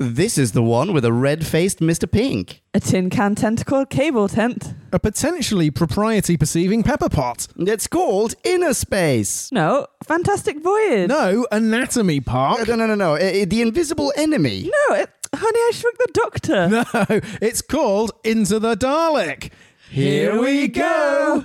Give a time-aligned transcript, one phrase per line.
[0.00, 2.08] This is the one with a red faced Mr.
[2.08, 2.62] Pink.
[2.72, 4.72] A tin can tentacle cable tent.
[4.92, 7.48] A potentially propriety perceiving pepper pot.
[7.56, 9.50] It's called Inner Space.
[9.50, 11.08] No, Fantastic Voyage.
[11.08, 12.68] No, anatomy park.
[12.68, 13.14] No, no, no, no.
[13.14, 14.70] Uh, the Invisible Enemy.
[14.70, 16.68] No, it, Honey, I Shrunk the Doctor.
[17.10, 19.50] No, it's called Into the Dalek.
[19.90, 21.44] Here we go.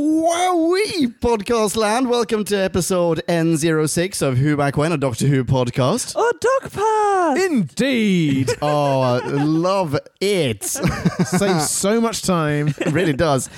[0.00, 2.10] Wowee, podcast land.
[2.10, 6.12] Welcome to episode N06 of Who Back When, a Doctor Who podcast.
[6.14, 7.42] Oh, Dog Pass.
[7.42, 8.50] Indeed.
[8.60, 10.64] Oh, I love it.
[10.64, 12.68] Saves so much time.
[12.68, 13.48] It really does.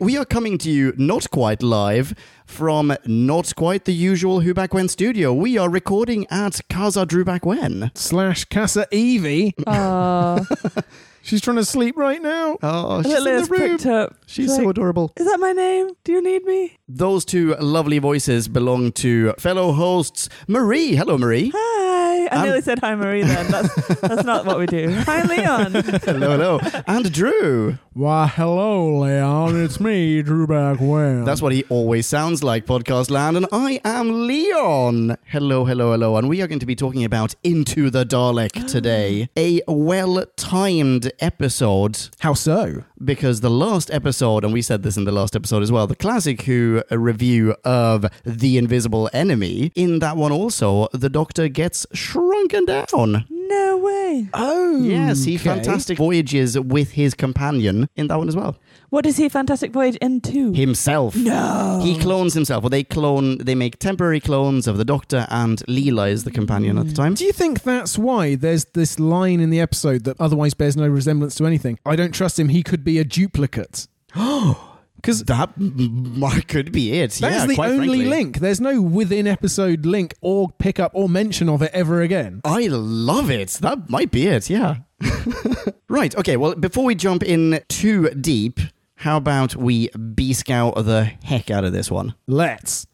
[0.00, 2.14] we are coming to you not quite live
[2.46, 5.32] from not quite the usual Who Back When studio.
[5.32, 7.92] We are recording at Casa Drew Back When.
[7.94, 9.54] Slash Casa Evie.
[9.68, 10.44] Oh,
[11.24, 12.58] She's trying to sleep right now.
[12.62, 13.46] Oh, she's in the room.
[13.48, 14.14] pricked up.
[14.26, 15.10] She's Like, so adorable.
[15.16, 15.88] Is that my name?
[16.04, 16.76] Do you need me?
[16.86, 20.94] Those two lovely voices belong to fellow hosts Marie.
[20.96, 21.50] Hello, Marie.
[21.54, 21.83] Hi.
[22.28, 23.22] I I'm- nearly said hi, Marie.
[23.22, 24.90] Then that's that's not what we do.
[24.90, 25.72] Hi, Leon.
[26.04, 26.60] hello, hello.
[26.86, 27.78] And Drew.
[27.94, 29.62] Why, hello, Leon.
[29.64, 31.24] It's me, Drew Back When.
[31.24, 33.36] That's what he always sounds like, Podcast Land.
[33.36, 35.16] And I am Leon.
[35.26, 36.16] Hello, hello, hello.
[36.16, 39.28] And we are going to be talking about Into the Dalek today.
[39.36, 42.82] A well timed episode How so?
[43.04, 45.96] Because the last episode, and we said this in the last episode as well, the
[45.96, 52.64] classic Who review of The Invisible Enemy, in that one also, the Doctor gets shrunken
[52.64, 53.26] down.
[53.54, 54.28] No way.
[54.34, 54.82] Oh.
[54.82, 55.44] Yes, he okay.
[55.44, 58.56] fantastic voyages with his companion in that one as well.
[58.90, 60.52] What does he Fantastic Voyage into?
[60.52, 61.16] Himself.
[61.16, 61.80] no.
[61.82, 62.62] He clones himself.
[62.62, 66.78] Well, they clone, they make temporary clones of the Doctor, and Leela is the companion
[66.78, 67.14] at the time.
[67.14, 70.86] Do you think that's why there's this line in the episode that otherwise bears no
[70.86, 71.78] resemblance to anything?
[71.84, 72.50] I don't trust him.
[72.50, 73.88] He could be a duplicate.
[75.04, 77.10] Because That m- m- could be it.
[77.12, 78.06] that's yeah, the quite only frankly.
[78.06, 78.38] link.
[78.38, 82.40] There's no within episode link or pickup or mention of it ever again.
[82.42, 83.50] I love it.
[83.60, 84.76] That might be it, yeah.
[85.88, 88.60] right, okay, well, before we jump in too deep,
[88.96, 92.14] how about we B scout the heck out of this one?
[92.26, 92.86] Let's.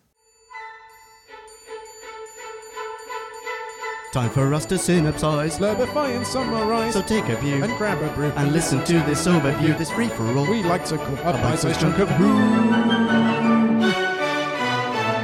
[4.13, 5.59] Time for us to synopsize.
[5.59, 8.33] Slurpify and summarize So take a view and grab a brew.
[8.35, 10.51] and listen to this overview, this free for all.
[10.51, 12.31] We like to call a uh, bite-sized bite-sized chunk of who.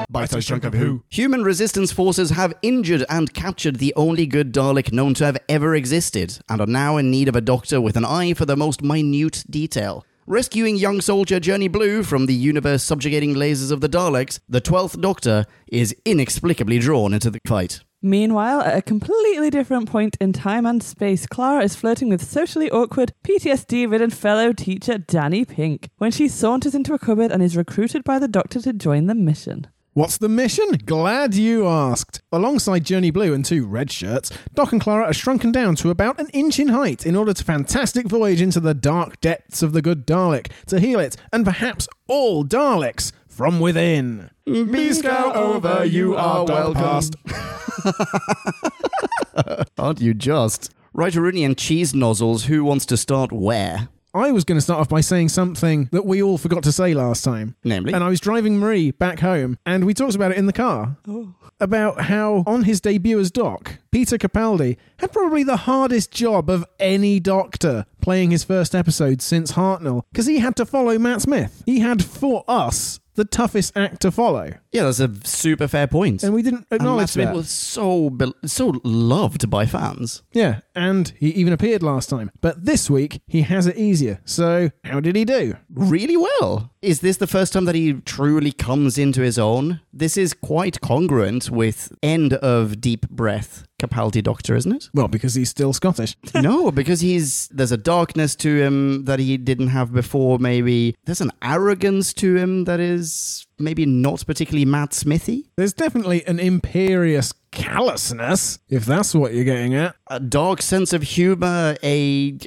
[0.08, 1.02] Bite-sized chunk of who.
[1.10, 5.74] Human resistance forces have injured and captured the only good Dalek known to have ever
[5.74, 8.82] existed, and are now in need of a doctor with an eye for the most
[8.82, 10.06] minute detail.
[10.28, 15.00] Rescuing young soldier Journey Blue from the universe subjugating lasers of the Daleks, the 12th
[15.00, 17.80] Doctor is inexplicably drawn into the fight.
[18.06, 22.70] Meanwhile, at a completely different point in time and space, Clara is flirting with socially
[22.70, 27.56] awkward, PTSD ridden fellow teacher Danny Pink when she saunters into a cupboard and is
[27.56, 29.66] recruited by the doctor to join the mission.
[29.94, 30.68] What's the mission?
[30.84, 32.22] Glad you asked.
[32.30, 36.20] Alongside Journey Blue and two red shirts, Doc and Clara are shrunken down to about
[36.20, 39.82] an inch in height in order to fantastic voyage into the dark depths of the
[39.82, 44.30] good Dalek to heal it and perhaps all Daleks from within.
[44.44, 47.10] Be scout over, you are Dog welcome.
[49.78, 50.72] Aren't you just?
[50.98, 53.88] And cheese nozzles, who wants to start where?
[54.16, 56.94] I was going to start off by saying something that we all forgot to say
[56.94, 57.54] last time.
[57.64, 57.92] Namely?
[57.92, 60.96] And I was driving Marie back home, and we talked about it in the car.
[61.06, 61.34] Oh.
[61.60, 66.64] About how, on his debut as Doc, Peter Capaldi had probably the hardest job of
[66.80, 71.62] any doctor playing his first episode since Hartnell, because he had to follow Matt Smith.
[71.66, 74.52] He had, for us, the toughest act to follow.
[74.72, 76.22] Yeah, that's a super fair point.
[76.22, 77.34] And we didn't acknowledge Smith that.
[77.34, 80.22] was so be- so loved by fans.
[80.32, 82.30] Yeah, and he even appeared last time.
[82.40, 84.20] But this week, he has it easier.
[84.24, 85.56] So, how did he do?
[85.70, 86.72] Really well.
[86.82, 89.80] Is this the first time that he truly comes into his own?
[89.92, 94.88] This is quite congruent with end of Deep Breath Capaldi Doctor, isn't it?
[94.94, 96.16] Well, because he's still Scottish.
[96.34, 100.38] no, because he's there's a darkness to him that he didn't have before.
[100.38, 105.50] Maybe there's an arrogance to him that is maybe not particularly Matt Smithy.
[105.56, 109.96] There's definitely an imperious callousness, if that's what you're getting at.
[110.08, 111.76] A dark sense of humor.
[111.82, 112.38] A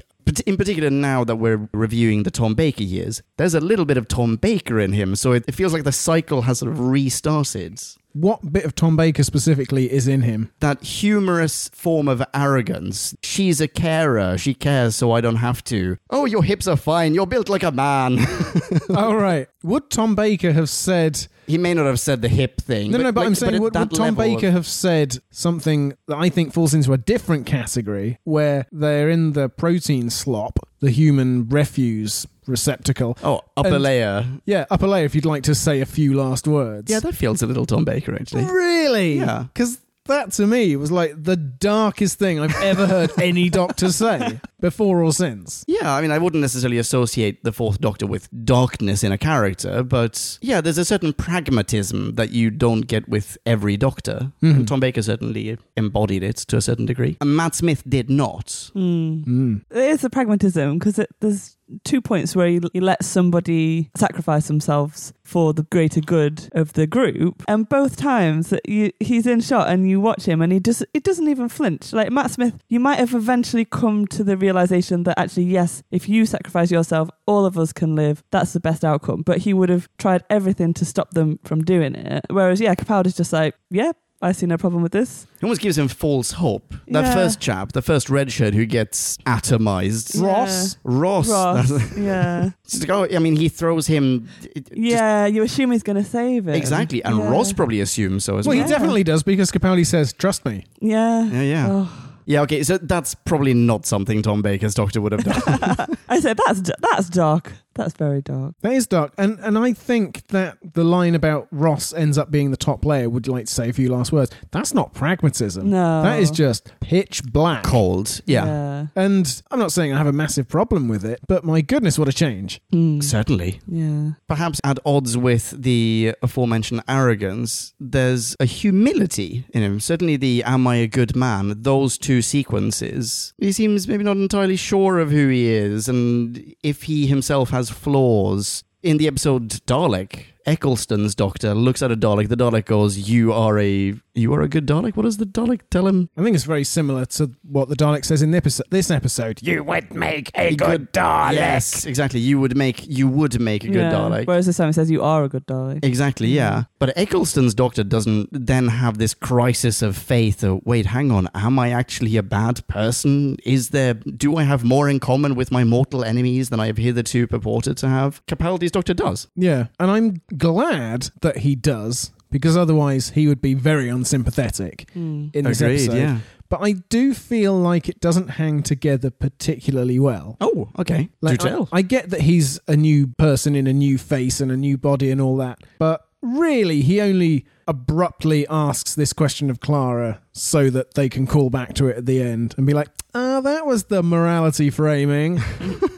[0.45, 4.07] in particular now that we're reviewing the Tom Baker years, there's a little bit of
[4.07, 7.81] Tom Baker in him, so it, it feels like the cycle has sort of restarted.
[8.13, 10.51] What bit of Tom Baker specifically is in him?
[10.61, 13.15] That humorous form of arrogance.
[13.21, 14.38] She's a carer.
[14.38, 15.97] She cares, so I don't have to.
[16.09, 17.13] Oh, your hips are fine.
[17.13, 18.19] You're built like a man.
[18.95, 19.47] All right.
[19.63, 21.27] Would Tom Baker have said.
[21.50, 22.92] He may not have said the hip thing.
[22.92, 25.18] No, no, but like- I'm saying, at would, would Tom level of- Baker have said
[25.31, 30.60] something that I think falls into a different category where they're in the protein slop,
[30.80, 33.18] the human refuse receptacle?
[33.24, 34.25] Oh, upper And- layer.
[34.46, 36.90] Yeah, upper layer if you'd like to say a few last words.
[36.92, 38.46] Yeah, that feels a little Tom Baker, actually.
[38.46, 39.18] Really?
[39.18, 39.46] Yeah.
[39.54, 44.40] Because that to me was like the darkest thing I've ever heard any doctor say
[44.60, 45.63] before or since.
[45.68, 49.84] Yeah, I mean, I wouldn't necessarily associate the Fourth Doctor with darkness in a character,
[49.84, 54.31] but yeah, there's a certain pragmatism that you don't get with every Doctor.
[54.42, 57.18] And Tom Baker certainly embodied it to a certain degree.
[57.22, 58.48] And Matt Smith did not.
[58.75, 59.63] Mm.
[59.69, 65.13] It is a pragmatism because there's two points where he, he lets somebody sacrifice themselves
[65.24, 69.69] for the greater good of the group, and both times that you, he's in shot
[69.69, 71.94] and you watch him and he just it doesn't even flinch.
[71.94, 76.10] Like Matt Smith, you might have eventually come to the realization that actually yes, if
[76.10, 78.24] you sacrifice yourself, all of us can live.
[78.31, 79.24] That's the best outcome.
[79.24, 82.25] But he would have tried everything to stop them from doing it.
[82.30, 83.92] Whereas yeah, Capaldi's just like yeah.
[84.21, 85.25] I see no problem with this.
[85.38, 86.74] It almost gives him false hope.
[86.89, 87.13] That Yeah.
[87.13, 90.21] first chap, the first red shirt who gets atomized.
[90.21, 90.77] Ross?
[90.83, 91.30] Ross.
[91.30, 92.50] Ross, yeah.
[92.66, 94.27] It's like, oh, I mean, he throws him.
[94.44, 96.56] it- it just- Yeah, you assume he's going to save it.
[96.56, 97.04] exactly.
[97.04, 97.30] And Yeah.
[97.30, 98.66] Ross probably assumes so as Well, well.
[98.66, 98.77] he Yeah.
[98.77, 101.24] definitely does because Capaldi says, "Trust me." Yeah.
[101.30, 101.68] Yeah, yeah.
[101.69, 101.89] Oh.
[102.25, 105.98] Yeah, okay, so that's probably not something Tom Baker's Doctor would have done.
[106.10, 107.54] I said that's d- that's dark.
[107.79, 108.55] That's very dark.
[108.61, 112.51] That is dark, and and I think that the line about Ross ends up being
[112.51, 113.09] the top layer.
[113.09, 114.31] Would you like to say a few last words?
[114.51, 115.69] That's not pragmatism.
[115.69, 116.03] No.
[116.03, 117.63] that is just pitch black.
[117.63, 118.19] Cold.
[118.25, 118.45] Yeah.
[118.45, 118.87] Yeah.
[118.95, 122.09] And I'm not saying I have a massive problem with it, but my goodness, what
[122.09, 122.59] a change!
[122.73, 123.01] Mm.
[123.01, 123.61] Certainly.
[123.65, 124.11] Yeah.
[124.27, 129.79] Perhaps at odds with the aforementioned arrogance, there's a humility in him.
[129.79, 133.33] Certainly the Am I a Good Man, those two sequences.
[133.37, 137.69] He seems maybe not entirely sure of who he is and if he himself has
[137.69, 138.63] flaws.
[138.81, 142.30] In the episode Dalek, Eccleston's doctor looks at a Dalek.
[142.30, 145.62] The Dalek goes, "You are a you are a good Dalek." What does the Dalek
[145.69, 146.10] tell him?
[146.18, 149.42] I think it's very similar to what the Dalek says in the episode, this episode.
[149.42, 151.34] You would make a good Dalek.
[151.34, 152.19] Yes, exactly.
[152.19, 153.92] You would make you would make a good yeah.
[153.92, 154.28] Dalek.
[154.28, 155.84] Whereas this time it says you are a good Dalek.
[155.84, 156.63] Exactly, yeah.
[156.80, 161.60] But Eccleston's doctor doesn't then have this crisis of faith of, wait, hang on, am
[161.60, 163.38] I actually a bad person?
[163.44, 166.78] Is there, do I have more in common with my mortal enemies than I have
[166.78, 168.25] hitherto purported to have?
[168.28, 169.28] Capaldi's doctor does.
[169.36, 175.31] Yeah, and I'm glad that he does because otherwise he would be very unsympathetic in
[175.33, 176.21] this episode.
[176.50, 180.36] But I do feel like it doesn't hang together particularly well.
[180.41, 181.09] Oh, okay.
[181.21, 181.69] Like, do I, tell.
[181.71, 185.12] I get that he's a new person in a new face and a new body
[185.12, 190.95] and all that, but really, he only abruptly asks this question of Clara so that
[190.95, 193.86] they can call back to it at the end and be like, "Ah, that was
[193.86, 195.39] the morality framing."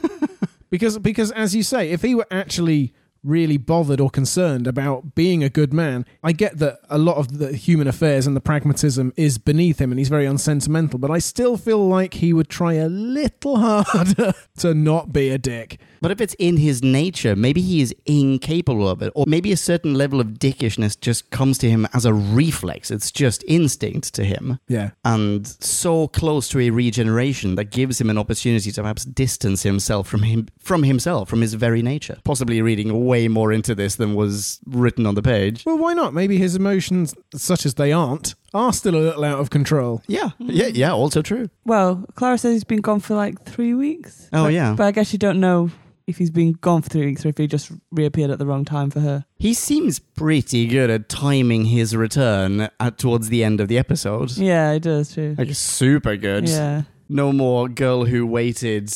[0.70, 2.92] because because as you say, if he were actually
[3.22, 6.04] really bothered or concerned about being a good man.
[6.22, 9.92] I get that a lot of the human affairs and the pragmatism is beneath him
[9.92, 14.32] and he's very unsentimental, but I still feel like he would try a little harder
[14.58, 15.78] to not be a dick.
[16.02, 19.12] But if it's in his nature, maybe he is incapable of it.
[19.14, 22.90] Or maybe a certain level of dickishness just comes to him as a reflex.
[22.90, 24.58] It's just instinct to him.
[24.68, 24.90] Yeah.
[25.04, 30.08] And so close to a regeneration that gives him an opportunity to perhaps distance himself
[30.08, 32.18] from him from himself, from his very nature.
[32.24, 35.64] Possibly reading way more into this than was written on the page.
[35.64, 36.12] Well, why not?
[36.14, 40.02] Maybe his emotions, such as they aren't, are still a little out of control.
[40.08, 41.48] Yeah, yeah, yeah, also true.
[41.64, 44.28] Well, Clara says he's been gone for like three weeks.
[44.32, 44.74] Oh, But- yeah.
[44.76, 45.70] But I guess you don't know
[46.06, 48.64] if he's been gone for three weeks or if he just reappeared at the wrong
[48.64, 49.24] time for her.
[49.38, 54.32] He seems pretty good at timing his return at towards the end of the episode.
[54.36, 55.34] Yeah, he does too.
[55.38, 56.48] Like super good.
[56.48, 56.82] Yeah.
[57.08, 58.92] No more girl who waited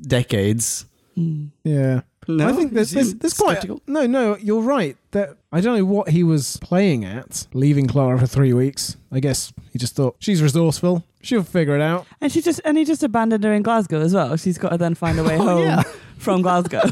[0.00, 0.86] decades.
[1.16, 1.50] Mm.
[1.64, 2.02] Yeah.
[2.28, 3.54] No, I think there's, there's, there's quite.
[3.54, 3.82] skeptical.
[3.86, 4.96] No, no, you're right.
[5.12, 8.96] That I don't know what he was playing at, leaving Clara for three weeks.
[9.10, 11.04] I guess he just thought she's resourceful.
[11.22, 12.06] She'll figure it out.
[12.20, 14.36] And she just and he just abandoned her in Glasgow as well.
[14.36, 15.82] She's got to then find a way Oh, home yeah.
[16.20, 16.82] From Glasgow.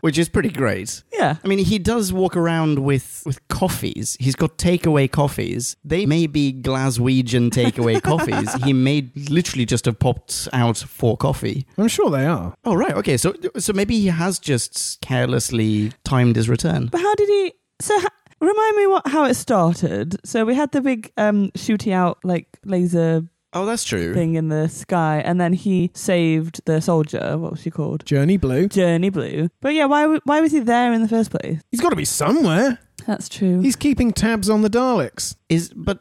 [0.00, 1.02] Which is pretty great.
[1.12, 1.36] yeah.
[1.44, 4.16] I mean, he does walk around with, with coffees.
[4.20, 5.76] He's got takeaway coffees.
[5.84, 8.52] They may be Glaswegian takeaway coffees.
[8.64, 11.66] He may literally just have popped out for coffee.
[11.76, 12.54] I'm sure they are.
[12.64, 12.92] Oh, right.
[12.94, 13.16] Okay.
[13.16, 16.86] So, so maybe he has just carelessly timed his return.
[16.86, 17.52] But how did he?
[17.80, 18.08] So ha-
[18.40, 20.16] remind me what how it started.
[20.24, 23.22] So we had the big um shooty out like laser
[23.52, 24.12] Oh, that's true.
[24.14, 27.38] thing in the sky, and then he saved the soldier.
[27.38, 28.04] What was she called?
[28.04, 28.68] Journey Blue.
[28.68, 29.48] Journey Blue.
[29.60, 31.60] But yeah, why w- why was he there in the first place?
[31.70, 32.78] He's got to be somewhere.
[33.06, 33.60] That's true.
[33.60, 35.36] He's keeping tabs on the Daleks.
[35.48, 36.00] Is but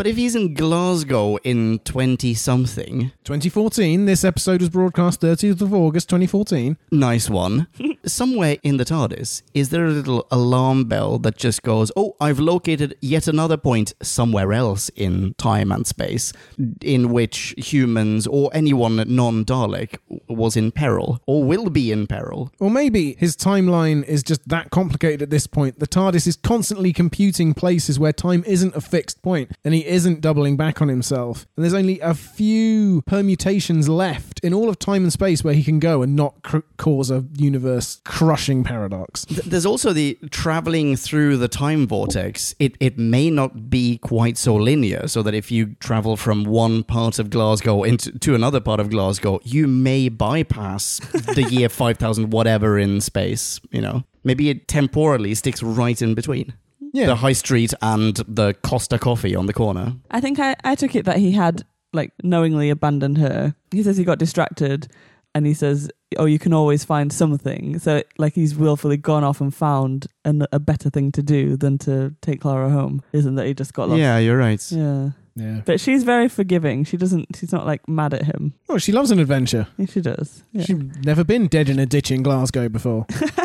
[0.00, 5.74] but if he's in Glasgow in twenty something, 2014, this episode was broadcast 30th of
[5.74, 6.78] August 2014.
[6.90, 7.66] nice one.
[8.06, 12.38] Somewhere in the TARDIS, is there a little alarm bell that just goes, "Oh, I've
[12.38, 16.32] located yet another point somewhere else in time and space,
[16.80, 19.98] in which humans or anyone non-Dalek
[20.30, 24.70] was in peril or will be in peril." Or maybe his timeline is just that
[24.70, 25.78] complicated at this point.
[25.78, 30.20] The TARDIS is constantly computing places where time isn't a fixed point, and he isn't
[30.20, 31.46] doubling back on himself.
[31.56, 35.62] And there's only a few permutations left in all of time and space where he
[35.62, 39.24] can go and not cr- cause a universe crushing paradox.
[39.26, 42.54] There's also the traveling through the time vortex.
[42.58, 46.84] It it may not be quite so linear, so that if you travel from one
[46.84, 51.00] part of Glasgow into to another part of Glasgow, you may bypass
[51.34, 53.60] the year five thousand whatever in space.
[53.70, 56.54] You know, maybe it temporally sticks right in between
[56.92, 57.06] Yeah.
[57.06, 59.94] the high street and the Costa Coffee on the corner.
[60.10, 63.54] I think I, I took it that he had like knowingly abandoned her.
[63.70, 64.88] He says he got distracted
[65.34, 67.78] and he says, Oh, you can always find something.
[67.78, 71.78] So like he's willfully gone off and found an, a better thing to do than
[71.78, 73.02] to take Clara home.
[73.12, 74.00] Isn't that he just got lost?
[74.00, 74.60] Yeah, you're right.
[74.72, 75.10] Yeah.
[75.36, 75.60] Yeah.
[75.64, 76.84] But she's very forgiving.
[76.84, 78.54] She doesn't she's not like mad at him.
[78.68, 79.68] Oh, she loves an adventure.
[79.78, 80.42] Yeah, she does.
[80.52, 80.64] Yeah.
[80.64, 83.06] She's never been dead in a ditch in Glasgow before.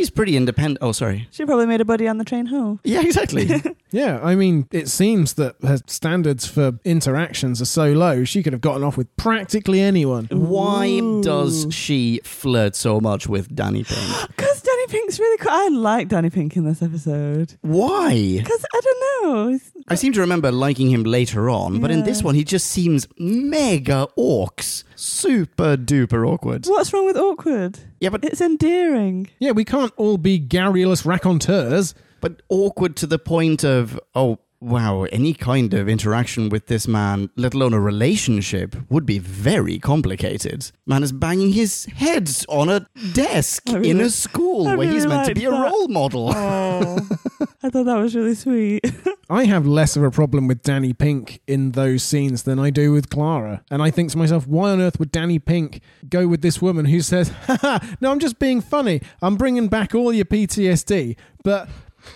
[0.00, 0.78] And she's pretty independent.
[0.80, 1.28] Oh, sorry.
[1.30, 2.80] She probably made a buddy on the train home.
[2.84, 3.50] Yeah, exactly.
[3.92, 8.52] Yeah, I mean, it seems that her standards for interactions are so low, she could
[8.52, 10.26] have gotten off with practically anyone.
[10.30, 11.20] Why Ooh.
[11.24, 13.98] does she flirt so much with Danny Pink?
[14.28, 15.50] Because Danny Pink's really cool.
[15.50, 17.56] I like Danny Pink in this episode.
[17.62, 18.36] Why?
[18.38, 19.48] Because I don't know.
[19.48, 22.68] He's- I seem to remember liking him later on, but in this one, he just
[22.68, 24.84] seems mega orcs.
[24.94, 26.64] Super duper awkward.
[26.66, 27.80] What's wrong with awkward?
[27.98, 29.28] Yeah, but, It's endearing.
[29.40, 31.94] Yeah, we can't all be garrulous raconteurs.
[32.20, 37.30] but awkward to the point of, oh, wow, any kind of interaction with this man,
[37.36, 40.70] let alone a relationship, would be very complicated.
[40.86, 45.06] Man is banging his head on a desk really- in a school I where he's
[45.06, 46.30] meant to liked be a role model.
[46.34, 46.98] Oh,
[47.62, 48.84] I thought that was really sweet.
[49.30, 52.92] I have less of a problem with Danny Pink in those scenes than I do
[52.92, 53.62] with Clara.
[53.70, 56.86] And I think to myself, why on earth would Danny Pink go with this woman
[56.86, 59.00] who says, haha, no, I'm just being funny.
[59.22, 61.68] I'm bringing back all your PTSD, but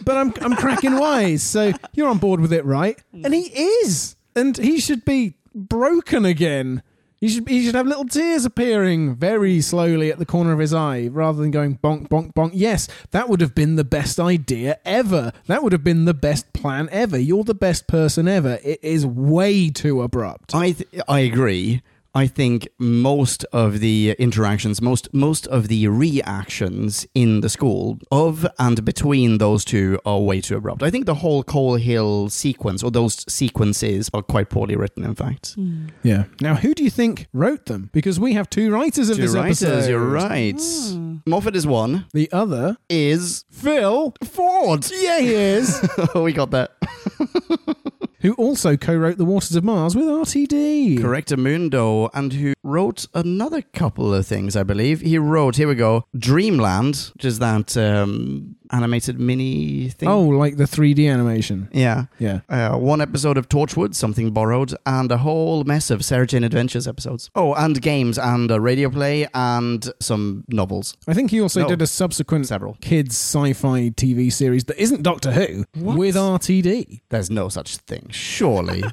[0.05, 1.43] but I'm I'm cracking wise.
[1.43, 2.99] So you're on board with it, right?
[3.13, 3.43] And he
[3.83, 4.17] is.
[4.37, 6.83] And he should be broken again.
[7.21, 10.75] He should, he should have little tears appearing very slowly at the corner of his
[10.75, 12.51] eye rather than going bonk, bonk, bonk.
[12.53, 15.33] Yes, that would have been the best idea ever.
[15.47, 17.17] That would have been the best plan ever.
[17.19, 18.59] You're the best person ever.
[18.63, 20.55] It is way too abrupt.
[20.55, 21.81] I th- I agree.
[22.17, 28.47] I think most of the interactions, most most of the reactions in the school of
[28.59, 30.83] and between those two are way too abrupt.
[30.85, 35.05] I think the whole Coal Hill sequence or those sequences are quite poorly written.
[35.05, 35.87] In fact, hmm.
[36.05, 36.25] Yeah.
[36.41, 37.91] Now, who do you think wrote them?
[37.93, 39.91] Because we have two writers of two this writers, episode.
[39.91, 40.61] you're right.
[40.61, 41.17] Hmm.
[41.27, 42.07] Moffat is one.
[42.13, 44.87] The other, Is Phil Ford?
[44.93, 45.85] Yeah, he is.
[46.15, 46.73] we got that.
[48.25, 50.99] who also co-wrote The Waters of Mars with RTD.
[50.99, 55.03] Corrector Mundo, and who wrote another couple of things, I believe.
[55.03, 60.09] He wrote, here we go, Dreamland, which is that um, animated mini thing.
[60.09, 61.69] Oh, like the 3D animation.
[61.73, 62.07] Yeah.
[62.19, 62.41] Yeah.
[62.49, 66.89] Uh, one episode of Torchwood, something borrowed, and a whole mess of Sarah Jane Adventures
[66.89, 67.31] episodes.
[67.35, 70.97] Oh, and games, and a radio play, and some novels.
[71.07, 71.69] I think he also No.
[71.69, 72.77] did a subsequent Several.
[72.81, 75.99] kids sci-fi TV series that isn't Doctor Who What?
[75.99, 77.03] with RTD.
[77.11, 78.83] There's no such thing, surely.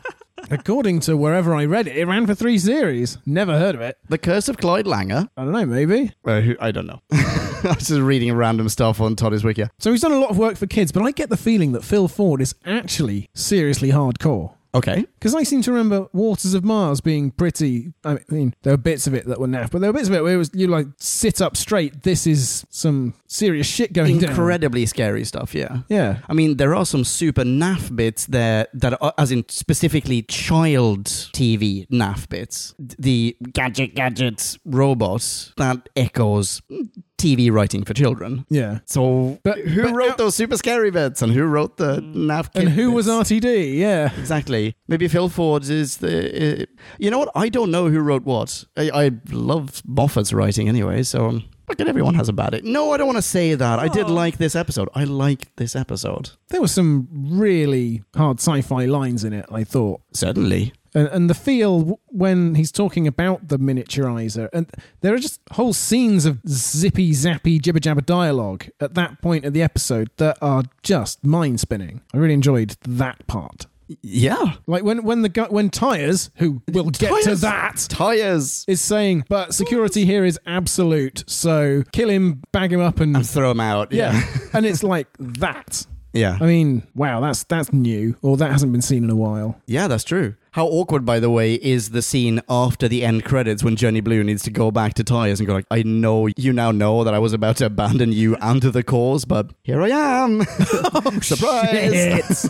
[0.52, 3.18] According to wherever I read it, it ran for three series.
[3.26, 3.98] Never heard of it.
[4.10, 5.30] the Curse of Clyde Langer.
[5.38, 6.12] I don't know, maybe.
[6.26, 7.02] Uh, who, I don't know.
[7.12, 9.64] I was just reading random stuff on TARDIS Wiki.
[9.80, 11.84] So he's done a lot of work for kids, but I get the feeling that
[11.86, 14.56] Phil Ford is actually seriously hardcore.
[14.74, 14.98] Okay.
[14.98, 15.08] Mm.
[15.14, 17.94] Because I seem to remember Waters of Mars being pretty.
[18.04, 20.14] I mean, there were bits of it that were naff, but there were bits of
[20.16, 22.04] it where it was you like sit up straight.
[22.04, 24.32] This is some serious shit going down.
[24.32, 25.80] Incredibly scary stuff, yeah.
[25.90, 26.20] Yeah.
[26.30, 31.06] I mean, there are some super naff bits there that are, as in specifically child
[31.06, 32.74] TV naff bits.
[32.80, 36.90] The gadget gadget robot that echoes mm,
[37.22, 38.46] TV writing for children.
[38.50, 38.80] Yeah.
[38.86, 42.50] So, But- who but- wrote those super scary bits and who wrote the naff?
[42.56, 43.08] And kid who was?
[43.08, 43.78] RTD?
[43.78, 44.12] Yeah.
[44.20, 44.76] Exactly.
[44.88, 46.62] Maybe Phil Ford is the.
[46.62, 46.66] Uh,
[46.98, 47.30] you know what?
[47.36, 48.64] I don't know who wrote what.
[48.78, 51.42] I, I love Moffat's writing anyway, so.
[51.70, 52.66] Look at everyone has a bad it.
[52.66, 53.80] No, I don't want to say that.
[53.80, 54.14] I did Oh.
[54.14, 54.90] like this episode.
[54.94, 56.32] I liked this episode.
[56.50, 60.02] There were some really hard sci fi lines in it, I thought.
[60.14, 60.74] Certainly.
[60.94, 64.70] And, and the feel when he's talking about the miniaturizer, and
[65.02, 69.54] there are just whole scenes of zippy zappy jibber jabber dialogue at that point of
[69.54, 72.02] the episode that are just mind spinning.
[72.14, 73.68] I really enjoyed that part.
[74.02, 74.54] Yeah.
[74.68, 78.64] Like when when the gu- when tires, who will get to that, Tires.
[78.68, 81.26] is saying, but security here is absolute.
[81.28, 83.92] So kill him, bag him up, and And throw him out.
[83.92, 84.38] yeah, Yeah.
[84.54, 85.86] and it's like that.
[86.14, 86.38] Yeah.
[86.42, 89.60] I mean, wow, that's that's new, or that hasn't been seen in a while.
[89.66, 90.36] Yeah, that's true.
[90.52, 94.22] How awkward, by the way, is the scene after the end credits when Journey Blue
[94.22, 97.14] needs to go back to Tyres and go like, "I know you now know that
[97.14, 100.42] I was about to abandon you and the cause, but here I am.
[100.94, 102.50] Oh, Surprise!"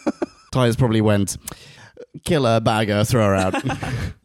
[0.52, 1.36] Tyres probably went,
[2.24, 3.62] killer bagger, throw her out."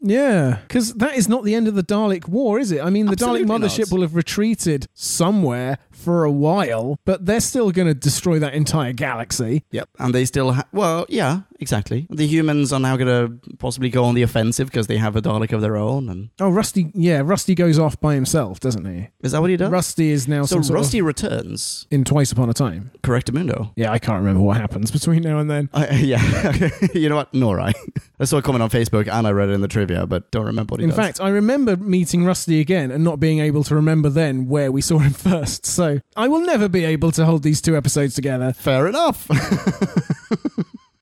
[0.02, 2.82] Yeah, because that is not the end of the Dalek War, is it?
[2.82, 3.92] I mean, the Absolutely Dalek mothership not.
[3.92, 8.94] will have retreated somewhere for a while, but they're still going to destroy that entire
[8.94, 9.64] galaxy.
[9.72, 12.08] yep, and they still, ha- well, yeah, exactly.
[12.10, 13.08] The humans are now going
[13.42, 16.30] to possibly go on the offensive because they have a Dalek of their own, and
[16.40, 19.10] Oh, Rusty, yeah, Rusty goes off by himself, doesn't he?
[19.22, 19.70] is that what he does?
[19.72, 21.88] Rusty is now so some sort Rusty of returns.
[21.92, 22.92] in Twice Upon a Time.
[23.04, 23.72] correct, Correctamundo.
[23.76, 25.70] Yeah, I can't remember what happens between now and then.
[25.74, 27.34] I, yeah, you know what?
[27.34, 27.74] Nor I.
[28.20, 30.46] I saw a comment on Facebook and I read it in the trivia, but don't
[30.46, 30.96] remember what he does.
[30.96, 31.06] In does.
[31.18, 34.82] fact, I remember meeting Rusty again and not being able to remember then where we
[34.82, 35.66] saw him first.
[35.66, 38.54] So I will never be able to hold these two episodes together.
[38.54, 39.28] fair enough.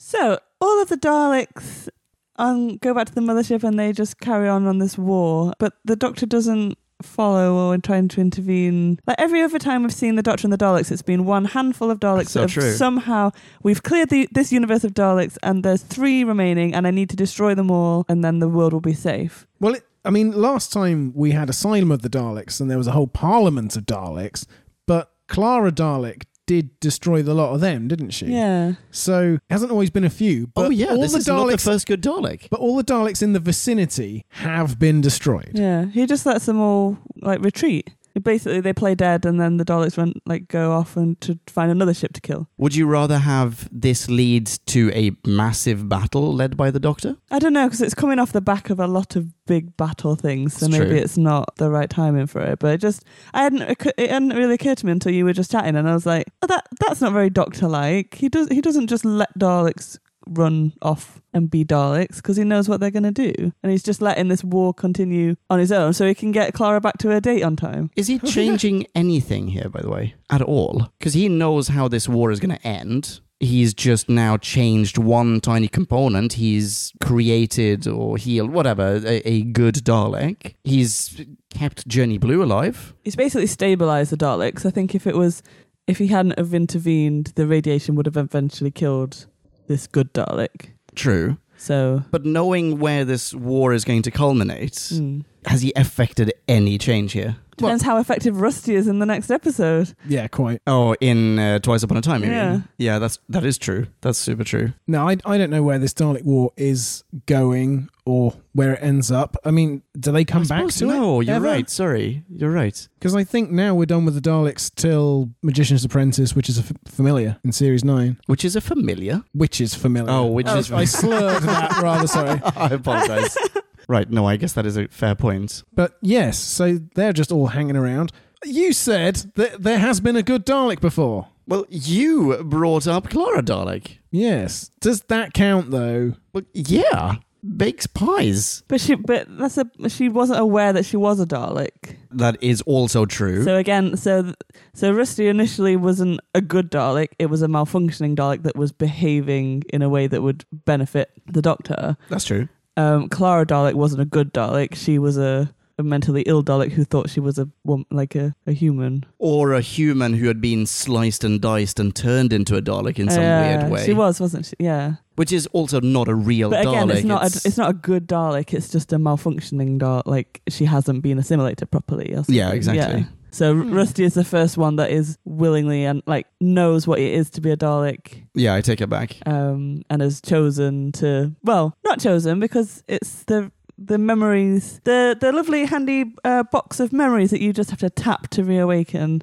[0.07, 1.89] So all of the Daleks
[2.37, 5.73] um, go back to the mothership and they just carry on on this war, but
[5.83, 8.99] the Doctor doesn't follow or trying to intervene.
[9.07, 11.89] Like every other time we've seen the Doctor and the Daleks, it's been one handful
[11.89, 12.73] of Daleks So that have true.
[12.73, 13.31] somehow
[13.63, 17.15] we've cleared the, this universe of Daleks and there's three remaining and I need to
[17.15, 19.47] destroy them all and then the world will be safe.
[19.59, 22.87] Well, it, I mean, last time we had Asylum of the Daleks and there was
[22.87, 24.45] a whole parliament of Daleks,
[24.87, 28.27] but Clara Dalek did destroy the lot of them, didn't she?
[28.27, 28.73] Yeah.
[28.91, 30.47] So it hasn't always been a few.
[30.47, 32.49] But oh yeah, all this the is not the Daleks, first good Dalek.
[32.51, 35.51] but all the Daleks in the vicinity have been destroyed.
[35.55, 35.85] Yeah.
[35.85, 37.89] He just lets them all like retreat.
[38.23, 41.69] Basically, they play dead, and then the Daleks run like go off and to find
[41.69, 42.47] another ship to kill.
[42.57, 47.17] Would you rather have this lead to a massive battle led by the Doctor?
[47.29, 50.15] I don't know because it's coming off the back of a lot of big battle
[50.15, 50.95] things, so It's maybe true.
[50.97, 52.59] it's not the right timing for it.
[52.59, 55.33] But it just, I hadn't, it it hadn't really occurred to me until you were
[55.33, 58.15] just chatting, and I was like, oh, that that's not very Doctor-like.
[58.15, 62.69] He does, he doesn't just let Daleks run off and be Daleks because he knows
[62.69, 65.93] what they're going to do, and he's just letting this war continue on his own
[65.93, 67.91] so he can get Clara back to her date on time.
[67.95, 70.89] Is he changing anything here, by the way, at all?
[70.99, 73.19] Because he knows how this war is going to end.
[73.41, 76.33] He's just now changed one tiny component.
[76.33, 80.55] He's created or healed, whatever, a, a good Dalek.
[80.63, 81.21] He's
[81.53, 82.93] kept Journey Blue alive.
[83.03, 84.65] He's basically stabilized the Daleks.
[84.65, 85.43] I think if it was,
[85.85, 89.27] if he hadn't have intervened, the radiation would have eventually killed
[89.67, 90.71] this good Dalek.
[90.95, 91.37] True.
[91.57, 95.23] So But knowing where this war is going to culminate, mm.
[95.45, 97.37] Has he affected any change here?
[97.57, 99.95] depends how effective Rusty is in the next episode.
[100.05, 100.61] Yeah, quite.
[100.67, 102.51] Oh, in uh, Twice Upon a Time, you Yeah.
[102.51, 102.63] mean?
[102.77, 103.87] Yeah, that's that is true.
[104.01, 104.73] That's super true.
[104.87, 109.09] No, I, I don't know where this Dalek War is going or where it ends
[109.09, 109.37] up.
[109.45, 110.87] I mean, do they come I back suppose to it?
[110.89, 111.45] No, you're ever?
[111.45, 111.69] right.
[111.69, 112.87] Sorry, you're right.
[112.99, 116.63] Because I think now we're done with the Daleks till Magician's Apprentice, which is a
[116.63, 118.17] f- familiar in Series 9.
[118.25, 119.23] Which is a familiar.
[119.33, 120.11] Which is familiar.
[120.11, 122.41] Oh, which is I slurred that rather, sorry.
[122.57, 123.37] I apologize.
[123.87, 125.63] right, no, I guess that is a fair point.
[125.73, 128.11] But yes, so they're just all hanging around.
[128.43, 131.27] You said that there has been a good Dalek before.
[131.47, 133.99] Well, you brought up Clara Dalek.
[134.11, 134.71] Yes.
[134.79, 136.13] Does that count, though?
[136.33, 137.17] Well, yeah,
[137.57, 138.63] bakes pies.
[138.67, 141.97] But she, but that's a she wasn't aware that she was a Dalek.
[142.11, 143.43] That is also true.
[143.43, 144.33] So again, so
[144.73, 147.09] so Rusty initially wasn't a good Dalek.
[147.19, 151.41] It was a malfunctioning Dalek that was behaving in a way that would benefit the
[151.41, 151.97] Doctor.
[152.09, 152.47] That's true.
[152.77, 154.75] Um, Clara Dalek wasn't a good Dalek.
[154.75, 157.47] She was a, a mentally ill Dalek who thought she was a
[157.89, 159.05] like a, a human.
[159.17, 163.09] Or a human who had been sliced and diced and turned into a Dalek in
[163.09, 163.85] some Yeah, weird way.
[163.85, 164.55] She was, wasn't she?
[164.59, 164.95] Yeah.
[165.15, 166.95] Which is also not a real But again, Dalek.
[166.95, 168.53] it's not a, it's not a good Dalek.
[168.53, 170.05] It's just a malfunctioning Dalek.
[170.05, 172.11] Like she hasn't been assimilated properly.
[172.11, 172.35] Or something.
[172.35, 173.05] Yeah, exactly.
[173.35, 173.51] Yeah.
[173.51, 173.73] So Hmm.
[173.73, 177.41] Rusty is the first one that is willingly and like knows what it is to
[177.41, 179.17] be a Dalek, Yeah, I take it back.
[179.25, 185.31] um, and has chosen to well, not chosen because it's the the memories, the the
[185.33, 189.21] lovely handy uh, box of memories that you just have to tap to reawaken.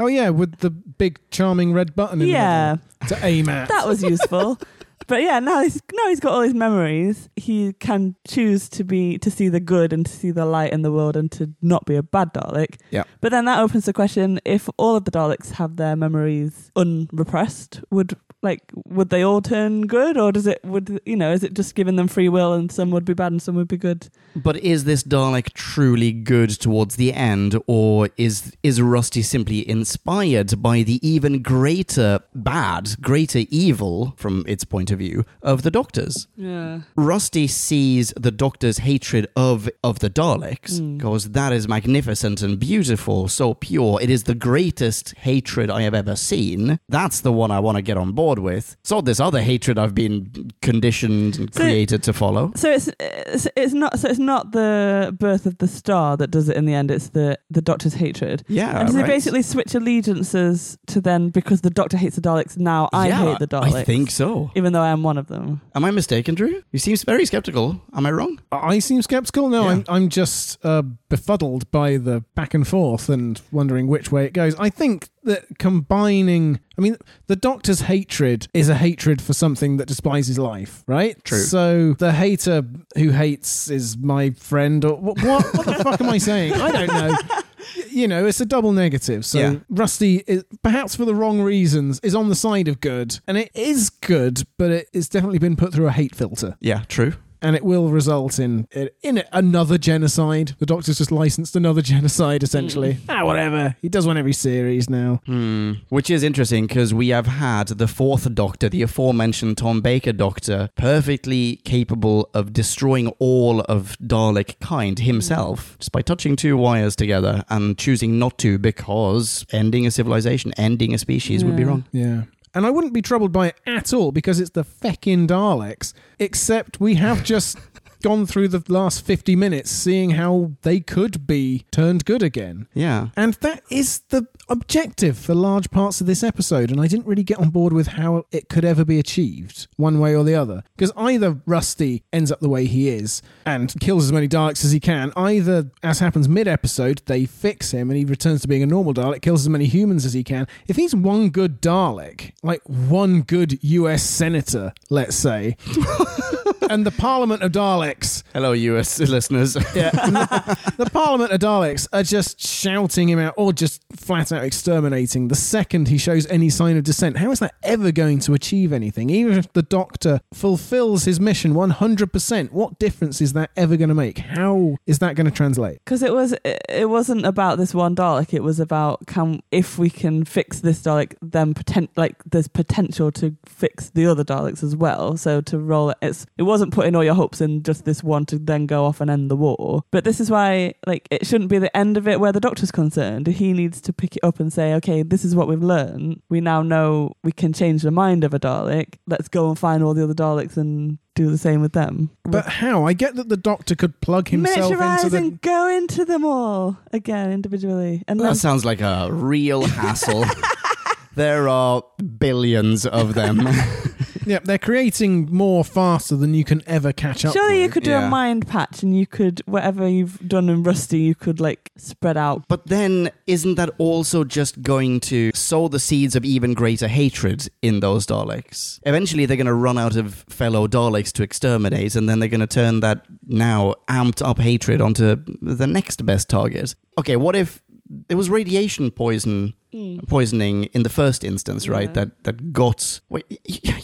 [0.00, 2.76] Oh, yeah, with the big charming red button in Yeah,
[3.08, 3.68] the to aim at.
[3.68, 4.58] that was useful.
[5.06, 7.28] But yeah, now he's now he's got all his memories.
[7.36, 10.82] He can choose to be to see the good and to see the light in
[10.82, 12.80] the world and to not be a bad Dalek.
[12.90, 13.04] Yeah.
[13.20, 17.82] But then that opens the question: if all of the Daleks have their memories unrepressed,
[17.90, 21.54] would like would they all turn good, or does it would you know is it
[21.54, 24.08] just giving them free will and some would be bad and some would be good?
[24.36, 30.62] But is this Dalek truly good towards the end, or is is Rusty simply inspired
[30.62, 36.26] by the even greater bad, greater evil, from its point of view, of the Doctors?
[36.36, 36.80] Yeah.
[36.96, 40.98] Rusty sees the Doctor's hatred of of the Daleks, Mm.
[40.98, 43.98] goes, "That is magnificent and beautiful, so pure.
[44.00, 46.78] It is the greatest hatred I have ever seen.
[46.88, 48.76] That's the one I want to get on board with.
[48.84, 53.46] So this other hatred I've been conditioned and So- created to follow." So it's, it's
[53.56, 56.74] it's not so it's not the birth of the star that does it in the
[56.74, 56.90] end.
[56.90, 58.42] It's the the Doctor's hatred.
[58.48, 59.06] Yeah, and does right.
[59.06, 63.24] they basically switch allegiances to then because the Doctor hates the Daleks now I Yeah,
[63.24, 63.74] hate the Daleks.
[63.74, 64.50] I think so.
[64.54, 65.60] even though I am one of them.
[65.74, 66.62] Am I mistaken, Drew?
[66.70, 67.80] You seem very skeptical.
[67.96, 68.40] Am I wrong?
[68.52, 69.48] I seem skeptical.
[69.48, 69.68] No, Yeah.
[69.70, 74.32] I'm I'm just uh, befuddled by the back and forth and wondering which way it
[74.32, 74.54] goes.
[74.58, 79.86] I think that combining, I mean, the Doctor's hatred is a hatred for something that
[79.88, 81.22] despises life, right?
[81.24, 81.38] True.
[81.38, 82.62] So the hater
[82.96, 85.20] who hates is my friend, or what?
[85.22, 86.52] What, what the fuck am I saying?
[86.52, 87.16] I don't know.
[87.94, 89.24] You know, it's a double negative.
[89.24, 89.54] So Yeah.
[89.68, 93.50] Rusty, is, perhaps for the wrong reasons, is on the side of good, and it
[93.54, 97.14] is good, but it, it's definitely been put through a hate filter Yeah, true.
[97.44, 98.66] And it will result in
[99.02, 100.54] in another genocide.
[100.58, 102.96] The Doctor's just licensed another genocide, essentially.
[103.08, 103.76] ah, whatever.
[103.82, 105.20] He does one every series now.
[105.26, 105.74] Hmm.
[105.90, 110.70] Which is interesting because we have had the fourth Doctor, the aforementioned Tom Baker Doctor,
[110.76, 117.44] perfectly capable of destroying all of Dalek kind himself just by touching two wires together
[117.50, 121.84] and choosing not to because ending a civilization, ending a species would be wrong.
[121.92, 122.22] Yeah.
[122.54, 125.92] And I wouldn't be troubled by it at all because it's the feckin' Daleks.
[126.18, 127.58] Except we have just
[128.04, 132.68] gone through the last 50 minutes seeing how they could be turned good again.
[132.74, 133.08] Yeah.
[133.16, 136.70] And that is the objective for large parts of this episode.
[136.70, 139.98] And I didn't really get on board with how it could ever be achieved, one
[140.00, 140.64] way or the other.
[140.76, 144.72] Because either Rusty ends up the way he is and kills as many Daleks as
[144.72, 148.62] he can, either, as happens mid episode, they fix him and he returns to being
[148.62, 150.46] a normal Dalek, kills as many humans as he can.
[150.68, 155.56] If he's one good Dalek, like one good US senator, let's say,
[156.70, 159.56] and the Parliament of Daleks Hello, US listeners.
[159.74, 159.90] yeah.
[160.76, 165.34] the Parliament of Daleks are just shouting him out or just flat out exterminating the
[165.36, 167.18] second he shows any sign of dissent.
[167.18, 169.10] How is that ever going to achieve anything?
[169.10, 173.94] Even if the Doctor fulfills his mission 100%, what difference is that ever going to
[173.94, 174.18] make?
[174.18, 175.78] How is that going to translate?
[175.84, 178.34] Because it was it, it wasn't about this one Dalek.
[178.34, 183.12] It was about can if we can fix this Dalek, then potent like there's potential
[183.12, 185.16] to fix the other Daleks as well.
[185.16, 188.24] So to roll it, it's it wasn't putting all your hopes in just this one
[188.26, 189.82] to then go off and end the war.
[189.90, 192.70] But this is why like it shouldn't be the end of it where the Doctor's
[192.70, 193.26] concerned.
[193.26, 196.22] He needs to pick it up and say, okay, this is what we've learned.
[196.28, 198.98] We now know we can change the mind of a Dalek.
[199.08, 202.10] Let's go and find all the other Daleks and do the same with them.
[202.22, 202.84] But how?
[202.84, 205.16] I get that the Doctor could plug himself into Miniaturize the.
[205.16, 210.24] and go into them all again individually, and then That sounds like a real hassle.
[211.16, 211.82] there are
[212.18, 213.48] billions of them.
[214.26, 217.72] Yeah, they're creating more faster than you can ever catch up surely you with.
[217.72, 218.06] could do yeah.
[218.06, 222.16] a mind patch, and you could whatever you've done in Rusty, you could like spread
[222.16, 222.44] out.
[222.48, 227.48] But then, isn't that also just going to sow the seeds of even greater hatred
[227.62, 228.80] in those Daleks?
[228.84, 232.40] Eventually, they're going to run out of fellow Daleks to exterminate, and then they're going
[232.40, 236.74] to turn that now amped up hatred onto the next best target.
[236.98, 237.62] Okay, what if
[238.08, 239.54] it was radiation poison?
[239.74, 240.06] Mm.
[240.08, 241.88] Poisoning in the first instance, right?
[241.88, 241.92] Yeah.
[242.04, 243.00] That that got.
[243.08, 243.24] Wait,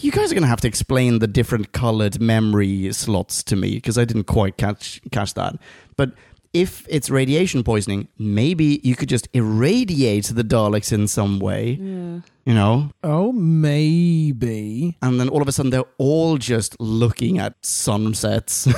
[0.00, 3.98] you guys are gonna have to explain the different colored memory slots to me because
[3.98, 5.56] I didn't quite catch catch that.
[5.96, 6.12] But
[6.52, 12.20] if it's radiation poisoning, maybe you could just irradiate the Daleks in some way, Yeah.
[12.44, 12.90] you know?
[13.04, 14.96] Oh, maybe.
[15.02, 18.66] And then all of a sudden they're all just looking at sunsets.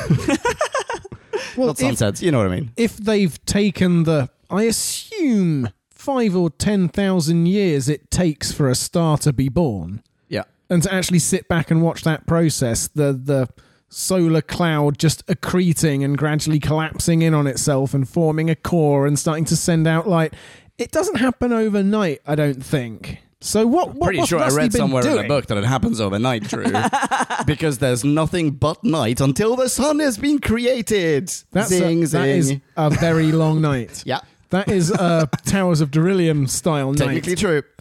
[1.57, 2.71] Well, Not if, sunsets, you know what I mean?
[2.79, 5.69] if they've taken the, I assume,
[6.03, 10.45] five or ten thousand years it takes for a star to be born, Yeah.
[10.69, 13.49] and to actually sit back and watch that process, the the
[13.89, 19.19] solar cloud just accreting and gradually collapsing in on itself and forming a core and
[19.19, 20.35] starting to send out light.
[20.79, 23.19] It doesn't happen overnight, I don't think.
[23.41, 23.89] So what?
[23.95, 26.65] what Pretty what's sure I read somewhere in a book that it happens overnight, Drew.
[27.47, 31.31] because there's nothing but night until the sun has been created.
[31.51, 32.21] That's zing, a, zing.
[32.23, 34.03] that is a very long night.
[34.07, 34.21] yeah,
[34.53, 37.07] That is uh, a Towers of Beryllium style night.
[37.07, 37.63] technically true.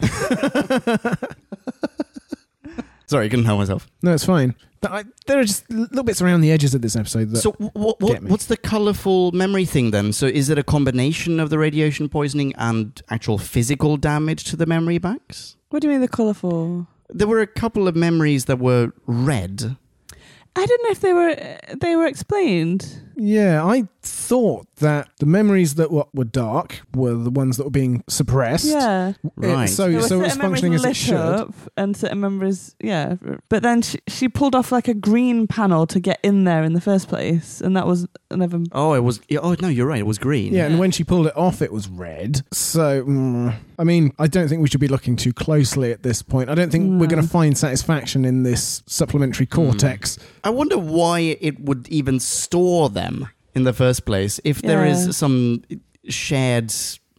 [3.06, 3.86] Sorry, I couldn't help myself.
[4.02, 4.54] No, it's fine.
[4.80, 7.42] But I, there are just little bits around the edges of this episode that.
[7.42, 8.30] So, what, get me.
[8.30, 10.14] what's the colorful memory thing then?
[10.14, 14.64] So, is it a combination of the radiation poisoning and actual physical damage to the
[14.64, 15.56] memory banks?
[15.68, 16.86] What do you mean the colourful?
[17.10, 19.76] There were a couple of memories that were red.
[20.56, 22.98] I don't know if they were they were explained.
[23.16, 27.70] Yeah, I thought that the memories that were, were dark were the ones that were
[27.70, 28.64] being suppressed.
[28.66, 29.10] Yeah.
[29.10, 29.68] It- Right.
[29.68, 31.16] so There were so it's certain memories functioning as it lit should.
[31.16, 33.16] up and certain memories, yeah.
[33.48, 36.72] But then she, she pulled off like a green panel to get in there in
[36.72, 38.60] the first place, and that was never.
[38.72, 39.20] Oh, it was.
[39.40, 40.00] Oh no, you're right.
[40.00, 40.52] It was green.
[40.54, 42.42] Yeah, and when she pulled it off, it was red.
[42.52, 46.22] So, mm, I mean, I don't think we should be looking too closely at this
[46.22, 46.48] point.
[46.48, 50.18] I don't think we're going to find satisfaction in this supplementary cortex.
[50.44, 54.40] I wonder why it would even store them in the first place.
[54.44, 54.92] If there Yeah.
[54.92, 55.62] is some
[56.08, 56.72] shared,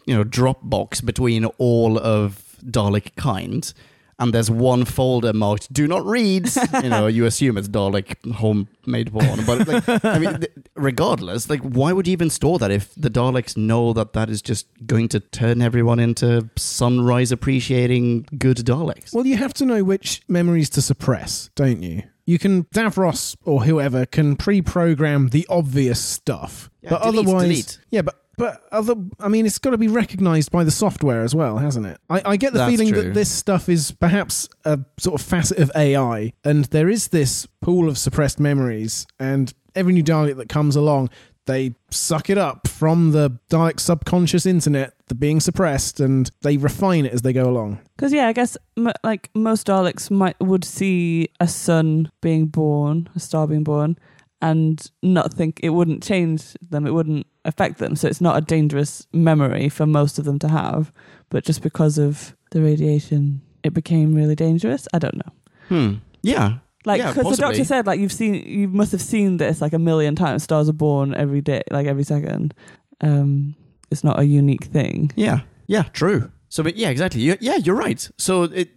[0.05, 3.73] you know, Dropbox between all of Dalek kind,
[4.19, 6.49] and there's one folder marked "Do not read."
[6.83, 11.61] you know, you assume it's Dalek homemade porn, but like, I mean, th- regardless, like,
[11.61, 15.07] why would you even store that if the Daleks know that that is just going
[15.09, 19.13] to turn everyone into sunrise appreciating good Daleks?
[19.13, 22.03] Well, you have to know which memories to suppress, don't you?
[22.25, 27.79] You can Davros or whoever can pre-program the obvious stuff, Yeah, but delete, otherwise, delete.
[27.91, 31.35] yeah, but but other, I mean, it's got to be recognised by the software as
[31.35, 31.99] well, hasn't it?
[32.09, 33.03] I, I get the That's feeling true.
[33.03, 37.45] that this stuff is perhaps a sort of facet of AI, and there is this
[37.61, 41.11] pool of suppressed memories, and every new Dalek that comes along,
[41.45, 47.05] they suck it up from the Dalek subconscious internet, the being suppressed, and they refine
[47.05, 47.79] it as they go along.
[47.95, 53.09] Because yeah, I guess m- like most Daleks might would see a sun being born,
[53.15, 53.97] a star being born,
[54.41, 57.95] and not think it wouldn't change them, it wouldn't affect them.
[57.95, 60.91] So it's not a dangerous memory for most of them to have,
[61.29, 64.87] but just because of the radiation, it became really dangerous.
[64.93, 65.33] I don't know.
[65.69, 65.93] Hmm.
[66.21, 66.57] Yeah.
[66.85, 69.71] Like, Yeah, because the doctor said, like, you've seen, you must have seen this like
[69.71, 70.43] a million times.
[70.43, 72.53] Stars are born every day, like every second.
[72.99, 73.55] Um,
[73.93, 75.11] it's not a unique thing.
[75.15, 76.29] Yeah, yeah, true.
[76.49, 77.21] So, but yeah, exactly.
[77.21, 78.09] You, yeah, you're right.
[78.17, 78.69] So, it,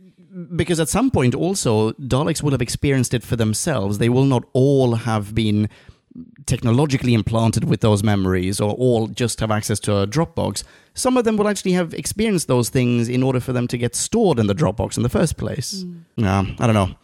[0.57, 3.98] because at some point also Daleks will have experienced it for themselves.
[3.98, 5.68] They will not all have been
[6.46, 10.62] technologically implanted with those memories, or all just have access to a Dropbox.
[10.94, 13.94] Some of them will actually have experienced those things in order for them to get
[13.94, 15.85] stored in the Dropbox in the first place.
[15.85, 16.00] Mm.
[16.16, 16.94] Yeah, I don't know.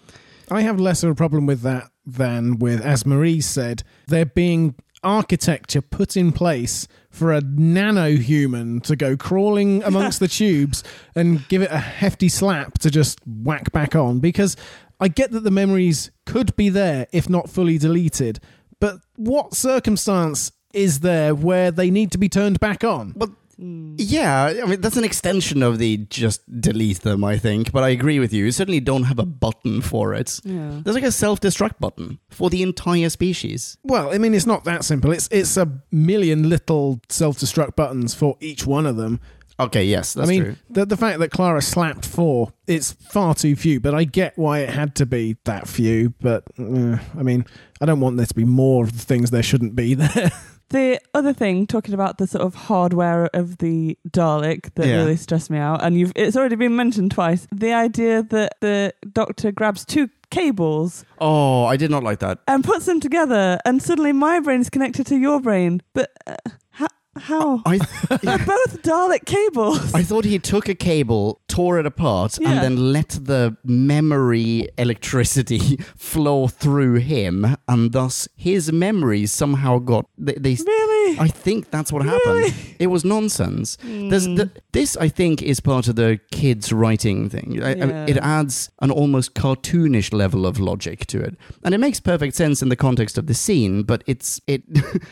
[0.51, 4.75] I have less of a problem with that than with, as Marie said, there being
[5.03, 10.83] architecture put in place for a nano human to go crawling amongst the tubes
[11.15, 14.19] and give it a hefty slap to just whack back on.
[14.19, 14.57] Because
[15.01, 18.41] I get that the memories could be there if not fully deleted,
[18.81, 23.13] but what circumstance is there where they need to be turned back on?
[23.17, 23.31] But
[23.63, 27.71] yeah, I mean that's an extension of the just delete them, I think.
[27.71, 28.45] But I agree with you.
[28.45, 30.41] You certainly don't have a button for it.
[30.45, 30.81] Yeah.
[30.83, 33.79] There's like a self-destruct button for the entire species.
[33.85, 35.13] Well, I mean, it's not that simple.
[35.13, 39.21] It's it's a million little self-destruct buttons for each one of them.
[39.61, 40.57] Okay, yes, that's I mean, true.
[40.71, 43.79] the the fact that Clara slapped four, it's far too few.
[43.79, 46.15] But I get why it had to be that few.
[46.21, 47.45] But uh, I mean,
[47.81, 50.33] I don't want there to be more of the things there shouldn't be there.
[50.73, 54.97] The other thing, talking about the sort of hardware of the Dalek that Yeah.
[54.97, 57.47] really stressed me out, and you've it's already been mentioned twice.
[57.53, 62.39] The idea that the Doctor grabs two cables Oh, I did not like that.
[62.49, 65.83] and puts them together, and suddenly my brain is connected to your brain.
[65.93, 66.37] But uh,
[66.71, 66.89] how?
[67.17, 67.61] How?
[67.67, 67.77] I
[68.23, 69.93] They're both Dalek cables.
[69.95, 72.51] I thought he took a cable, tore it apart, Yeah.
[72.53, 80.07] and then let the memory electricity flow through him, and thus his memories somehow got
[80.17, 80.35] they.
[80.35, 81.19] they really?
[81.19, 82.23] I think that's what happened.
[82.35, 82.55] Really?
[82.79, 83.77] It was nonsense.
[83.83, 84.37] There's Hmm.
[84.37, 87.63] the, this, I think, is part of the kids' writing thing.
[87.63, 88.07] I- I- Yeah.
[88.09, 92.63] it adds an almost cartoonish level of logic to it, and it makes perfect sense
[92.63, 93.83] in the context of the scene.
[93.83, 94.63] But it's it.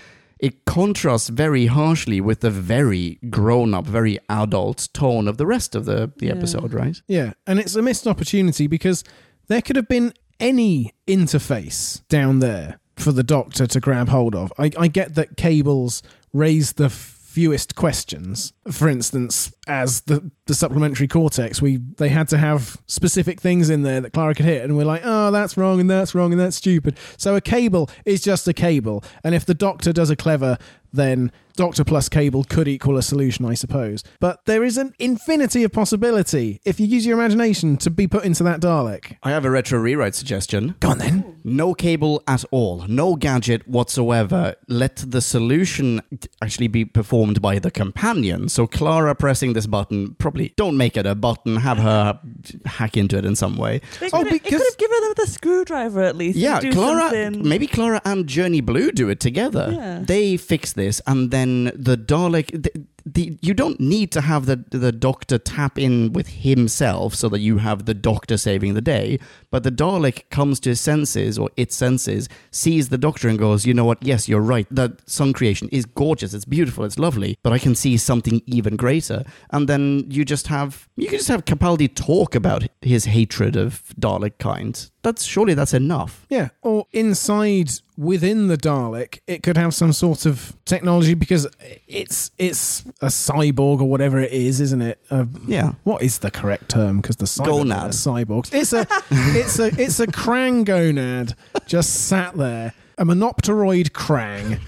[0.40, 5.85] It contrasts very harshly with the very grown-up, very adult tone of the rest of
[5.85, 6.33] the, the Yeah.
[6.33, 7.00] episode, right?
[7.07, 9.05] yeah, and it's a missed opportunity because
[9.48, 14.53] there could have been any interface down there for the Doctor to grab hold of.
[14.59, 16.88] I, I get that cables raise the
[17.30, 18.52] fewest questions.
[18.68, 23.82] For instance, as the, the supplementary cortex, we they had to have specific things in
[23.82, 26.40] there that Clara could hit, and we're like, oh, that's wrong, and that's wrong, and
[26.40, 26.98] that's stupid.
[27.16, 30.58] So a cable is just a cable, and if the Doctor does a clever
[30.92, 34.02] then Doctor plus Cable could equal a solution, I suppose.
[34.18, 38.24] But there is an infinity of possibility if you use your imagination to be put
[38.24, 39.16] into that Dalek.
[39.22, 40.74] I have a retro rewrite suggestion.
[40.80, 41.36] Go on then.
[41.44, 44.54] No cable at all, no gadget whatsoever.
[44.68, 46.00] Let the solution
[46.42, 48.48] actually be performed by the companion.
[48.48, 52.18] So Clara pressing this button, probably don't make it a button, have her
[52.64, 53.80] hack into it in some way.
[54.00, 56.38] They Oh, could have, because- could have given them the screwdriver at least.
[56.38, 57.00] Yeah, do Clara.
[57.10, 59.66] something- Maybe Clara and Journey Blue do it together.
[59.74, 60.00] Yeah.
[60.06, 62.62] They fix this, and then the Dalek.
[62.62, 67.28] The, the, you don't need to have the the Doctor tap in with himself so
[67.30, 69.18] that you have the Doctor saving the day.
[69.50, 73.66] But the Dalek comes to his senses or its senses, sees the Doctor, and goes,
[73.66, 73.98] "You know what?
[74.02, 74.66] Yes, you're right.
[74.70, 76.34] That sun creation is gorgeous.
[76.34, 76.84] It's beautiful.
[76.84, 77.38] It's lovely.
[77.42, 81.28] But I can see something even greater." And then you just have you can just
[81.28, 84.90] have Capaldi talk about his hatred of Dalek kind.
[85.02, 86.26] That's surely that's enough.
[86.28, 91.46] Yeah, or inside within the Dalek, it could have some sort of technology because
[91.88, 94.98] it's it's a cyborg or whatever it is, isn't it?
[95.10, 95.72] Uh, Yeah.
[95.84, 97.00] What is the correct term?
[97.00, 97.88] Because the cyborgs Gonad.
[97.94, 98.52] cyborgs.
[98.60, 101.34] It's a it's a it's a krang gonad
[101.66, 104.58] just sat there, a monopteroid krang.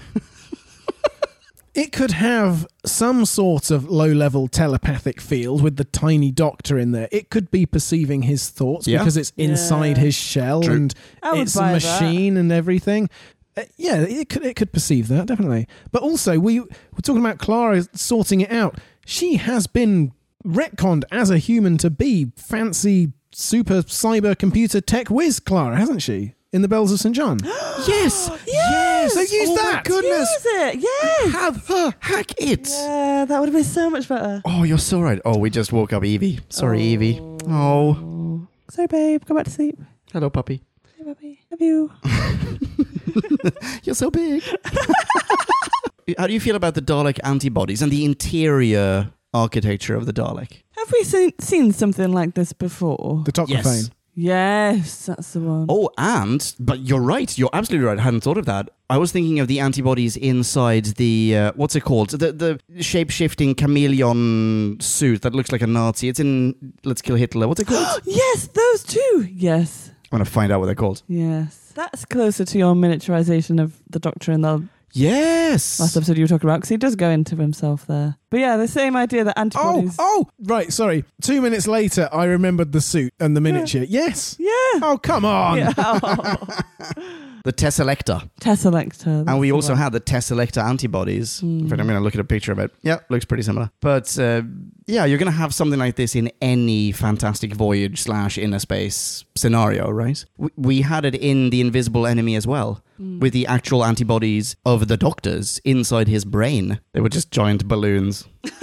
[1.75, 6.91] It could have some sort of low level telepathic field with the tiny doctor in
[6.91, 7.07] there.
[7.11, 8.99] It could be perceiving his thoughts Yeah.
[8.99, 10.03] because it's inside Yeah.
[10.03, 10.75] his shell True.
[10.75, 12.01] and it's a buy that.
[12.01, 13.09] machine and everything.
[13.57, 15.67] Uh, yeah, it could it could perceive that definitely.
[15.91, 16.67] But also, we we're
[17.01, 18.77] talking about Clara sorting it out.
[19.05, 20.11] She has been
[20.45, 26.33] retconned as a human to be fancy super cyber computer tech whiz Clara, hasn't she?
[26.51, 27.39] In the Bells of St John.
[27.87, 28.29] Yes.
[28.45, 28.82] Yes!
[29.09, 29.83] So use Oh my that.
[29.85, 30.29] goodness.
[30.33, 31.31] Use it, yes!
[31.33, 32.67] Have her hack it.
[32.69, 34.41] Yeah, that would have been so much better.
[34.45, 35.19] Oh, you're so right.
[35.25, 36.39] Oh, we just woke up Evie.
[36.49, 36.81] Sorry, oh.
[36.81, 37.19] Evie.
[37.47, 38.47] Oh.
[38.69, 39.23] Sorry, babe.
[39.25, 39.79] Go back to sleep.
[40.11, 40.61] Hello, puppy.
[40.97, 41.39] Hey, puppy.
[41.51, 41.91] Love you.
[43.83, 44.43] You're so big.
[46.17, 50.61] How do you feel about the Dalek antibodies and the interior architecture of the Dalek?
[50.77, 53.21] Have we seen, seen something like this before?
[53.25, 53.91] The Toclafane.
[54.15, 55.65] Yes, that's the one.
[55.69, 57.35] Oh, and but you're right.
[57.37, 57.97] You're absolutely right.
[57.97, 58.69] I hadn't thought of that.
[58.89, 62.11] I was thinking of the antibodies inside the uh, what's it called?
[62.11, 66.09] The the shape shifting chameleon suit that looks like a Nazi.
[66.09, 67.47] It's in Let's Kill Hitler.
[67.47, 68.01] What's it called?
[68.05, 69.27] Yes, those two.
[69.31, 71.01] Yes, I'm gonna find out what they're called.
[71.07, 71.59] yes.
[71.75, 75.79] That's closer to your miniaturization of the Doctor in the Yes.
[75.79, 78.17] last episode you were talking about, because he does go into himself there.
[78.29, 79.95] But yeah, the same idea that Oh, antibodies.
[79.99, 80.71] oh, right.
[80.71, 81.03] Sorry.
[81.21, 83.83] Two minutes later, I remembered the suit and the miniature.
[83.87, 84.35] Yes.
[84.39, 84.49] Yeah.
[84.81, 85.57] Oh, come on.
[85.57, 85.73] Yeah.
[87.43, 88.29] the Teselecta.
[88.41, 89.27] Teselecta.
[89.27, 89.81] And we also the one.
[89.83, 91.41] had the Teselecta antibodies.
[91.41, 92.71] In fact, I'm going to look at a picture of it.
[92.81, 93.69] Yeah, looks pretty similar.
[93.81, 94.43] But uh,
[94.87, 99.25] yeah, you're going to have something like this in any Fantastic Voyage slash Inner Space
[99.35, 100.23] scenario, right?
[100.37, 102.81] We, we had it in The Invisible Enemy as well,
[103.19, 106.79] with the actual antibodies of the Doctors inside his brain.
[106.93, 108.25] They were just giant balloons.
[108.43, 108.53] it's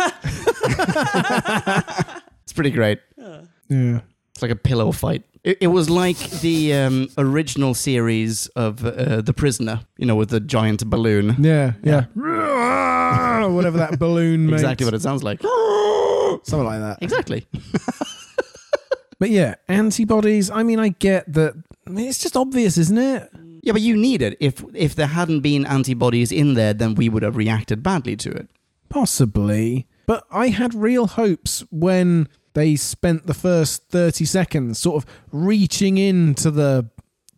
[2.54, 3.00] pretty great.
[3.68, 4.00] Yeah.
[4.30, 5.24] It's like a pillow fight.
[5.42, 10.30] It, it was like the um, original series of uh, The Prisoner, you know, with
[10.30, 11.36] the giant balloon.
[11.38, 11.72] Yeah.
[11.82, 12.06] Yeah.
[13.48, 14.62] Whatever that balloon makes.
[14.62, 15.40] Exactly what it sounds like.
[16.42, 16.98] Something like that.
[17.00, 17.46] Exactly.
[19.20, 20.50] But yeah, antibodies.
[20.50, 21.52] I mean, I get that.
[21.86, 23.28] I mean, it's just obvious, isn't it?
[23.62, 24.36] Yeah, but you need it.
[24.40, 28.30] If if there hadn't been antibodies in there, then we would have reacted badly to
[28.30, 28.48] it.
[28.88, 29.86] Possibly.
[30.06, 35.98] But I had real hopes when they spent the first 30 seconds sort of reaching
[35.98, 36.88] into the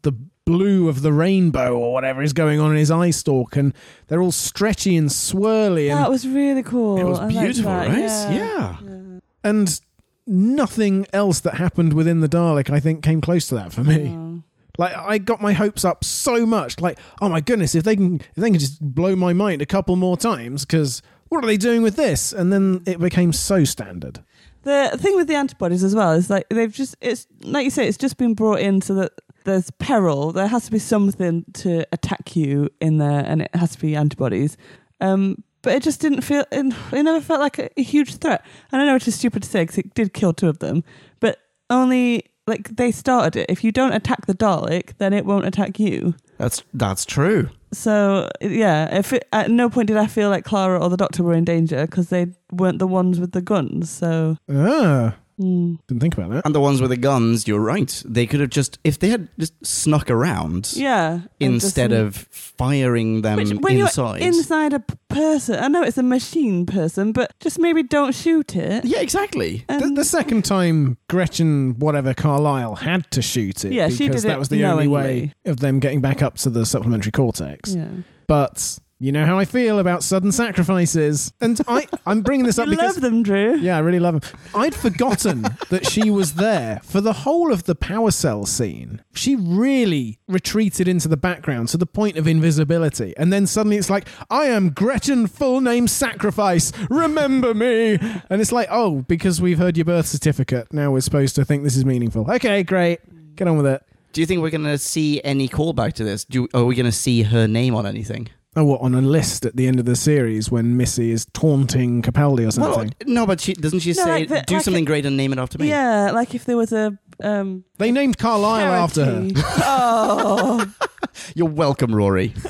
[0.02, 0.12] the
[0.44, 3.72] blue of the rainbow or whatever is going on in his eye stalk and
[4.08, 6.98] they're all stretchy and swirly and That was really cool.
[6.98, 7.98] It was I beautiful, that, right?
[7.98, 8.76] Yeah.
[8.82, 9.18] Yeah.
[9.44, 9.80] and
[10.26, 14.08] nothing else that happened within the Dalek I think came close to that for me.
[14.16, 14.31] Oh.
[14.78, 16.80] Like I got my hopes up so much.
[16.80, 19.66] Like, oh my goodness, if they can, if they can just blow my mind a
[19.66, 22.32] couple more times, because what are they doing with this?
[22.32, 24.22] And then it became so standard.
[24.62, 27.88] The thing with the antibodies as well is like they've just it's like you say
[27.88, 29.12] it's just been brought in so that
[29.44, 30.32] there's peril.
[30.32, 33.96] There has to be something to attack you in there, and it has to be
[33.96, 34.56] antibodies.
[35.00, 36.44] Um, but it just didn't feel.
[36.52, 38.44] It, never felt like a, a huge threat.
[38.70, 40.84] And I know it's just stupid to say because it did kill two of them,
[41.20, 41.38] but
[41.70, 43.46] only like they started it.
[43.48, 46.14] If you don't attack the Dalek, then it won't attack you.
[46.38, 47.50] That's that's true.
[47.72, 51.22] So yeah, if it, at no point did I feel like Clara or the Doctor
[51.22, 53.90] were in danger because they weren't the ones with the guns.
[53.90, 55.78] So Ah, mm.
[55.88, 56.44] didn't think about that.
[56.44, 58.02] And the ones with the guns, you're right.
[58.06, 62.16] They could have just if they had just snuck around yeah, and just- instead of
[62.30, 64.18] firing them Which, when inside.
[64.20, 68.54] you're inside a person, I know it's a machine person, but just maybe don't shoot
[68.56, 68.84] it.
[68.84, 69.64] yeah, exactly.
[69.68, 74.08] The, And- the second time Gretchen, whatever Carlisle, had to shoot it Yeah, because she
[74.08, 77.12] did that it was the only way of them getting back up to the supplementary
[77.12, 77.74] cortex.
[77.74, 77.88] yeah.
[78.28, 81.32] But You know how I feel about sudden sacrifices.
[81.40, 82.96] And I, I'm bringing this You up because.
[82.96, 83.56] You love them, Drew.
[83.56, 84.38] Yeah, I really love them.
[84.54, 89.02] I'd forgotten that she was there for the whole of the power cell scene.
[89.12, 93.12] She really retreated into the background to the point of invisibility.
[93.16, 96.72] And then suddenly it's like, I am Gretchen full name sacrifice.
[96.88, 97.98] Remember me.
[98.30, 100.72] And it's like, oh, because we've heard your birth certificate.
[100.72, 102.30] Now we're supposed to think this is meaningful.
[102.30, 103.00] Okay, great.
[103.34, 103.82] Get on with it.
[104.12, 106.24] Do you think we're going to see any callback to this?
[106.24, 108.28] Do, are we going to see her name on anything?
[108.54, 112.02] Oh, what, on a list at the end of the series when Missy is taunting
[112.02, 112.92] Capaldi or something?
[113.06, 115.06] Well, no, but she doesn't she No, say like the- do like something a- great
[115.06, 115.68] and name it after me?
[115.70, 119.28] Yeah, like if there was a um they named Carlisle after her.
[119.36, 120.66] oh,
[121.34, 122.34] You're welcome, Rory.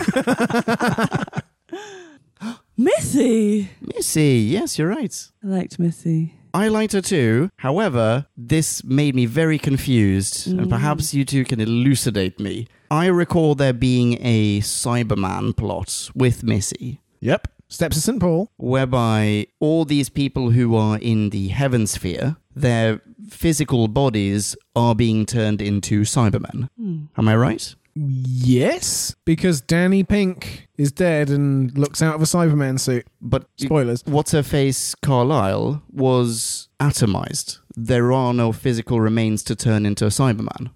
[2.77, 3.71] Missy.
[3.81, 5.29] Missy, yes, you're right.
[5.45, 6.35] I liked Missy.
[6.55, 7.51] I liked her too.
[7.57, 12.67] However, this made me very confused, and perhaps you two can elucidate me.
[12.91, 17.49] I recall there being a Cyberman plot with Missy, Yep.
[17.69, 18.21] Steps of St.
[18.21, 18.51] Paul.
[18.59, 23.01] whereby all these people who are in the heaven sphere, their
[23.31, 26.69] physical bodies are being turned into Cybermen.
[26.77, 27.05] Hmm.
[27.17, 27.75] Am I right?
[27.95, 33.07] Yes, because Danny Pink is dead and looks out of a Cyberman suit.
[33.21, 34.03] But Spoilers.
[34.07, 37.59] what's her face, Carlisle, was atomized.
[37.77, 40.71] There are no physical remains to turn into a Cyberman.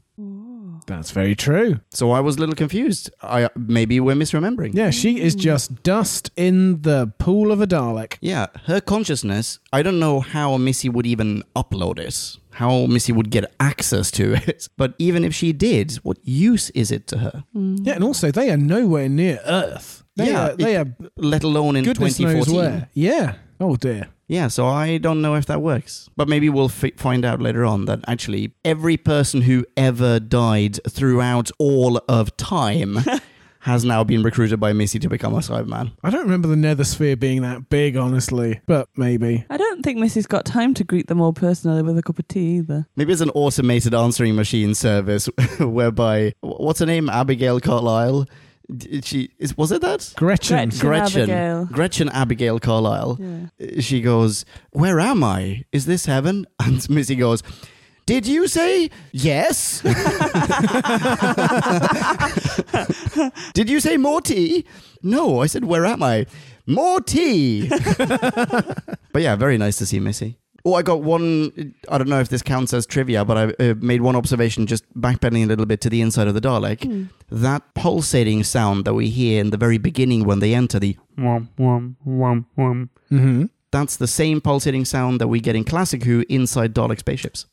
[0.87, 1.80] That's very true.
[1.91, 3.11] So I was a little confused.
[3.22, 4.74] I maybe we're misremembering.
[4.74, 5.41] Yeah, she is hmm.
[5.41, 8.18] just dust in the pool of a Dalek.
[8.20, 9.59] Yeah, her consciousness.
[9.72, 12.39] I don't know how Missy would even upload it.
[12.53, 14.68] How Missy would get access to it.
[14.76, 17.45] But even if she did, what use is it to her?
[17.53, 17.76] Hmm.
[17.82, 20.05] Yeah, and also they are nowhere near Earth.
[20.16, 22.57] They Yeah, are, they it- are Let alone in goodness knows 2014.
[22.57, 22.89] where.
[22.95, 23.34] Yeah.
[23.61, 24.09] Oh dear.
[24.28, 26.10] Yeah, so I don't know if that works.
[26.16, 30.80] But maybe we'll fi- find out later on that actually every person who ever died
[30.88, 32.98] throughout all of time
[33.60, 35.92] has now been recruited by Missy to become a Cyberman.
[36.02, 39.44] I don't remember the Nether Sphere being that big, honestly, but maybe.
[39.50, 42.26] I don't think Missy's got time to greet them all personally with a cup of
[42.28, 42.86] tea either.
[42.96, 45.26] Maybe it's an automated answering machine service
[45.60, 47.08] whereby what's her name?
[47.08, 48.26] Abigail Carlisle.
[48.74, 50.12] D- She is was it that?
[50.16, 50.70] Gretchen.
[50.70, 50.78] Gretchen.
[50.88, 51.30] Gretchen.
[51.30, 51.64] Abigail.
[51.66, 53.18] Gretchen Abigail Carlisle.
[53.20, 53.80] Yeah.
[53.80, 55.64] She goes, "Where am I?
[55.72, 57.42] Is this heaven?" And Missy goes,
[58.06, 59.82] "Did you say yes?
[63.54, 64.64] Did you say more tea?
[65.02, 66.26] No, I said, where am I?
[66.66, 70.38] More tea." but yeah, very nice to see Missy.
[70.66, 71.74] Oh, I got one.
[71.88, 74.82] I don't know if this counts as trivia, but I uh, made one observation just
[75.00, 77.08] backpedaling a little bit to the inside of the Dalek.
[77.30, 81.50] That pulsating sound that we hear in the very beginning when they enter the wham,
[81.56, 82.90] wham, wham, wham.
[83.10, 87.46] hmm That's the same pulsating sound that we get in Classic Who inside Dalek spaceships.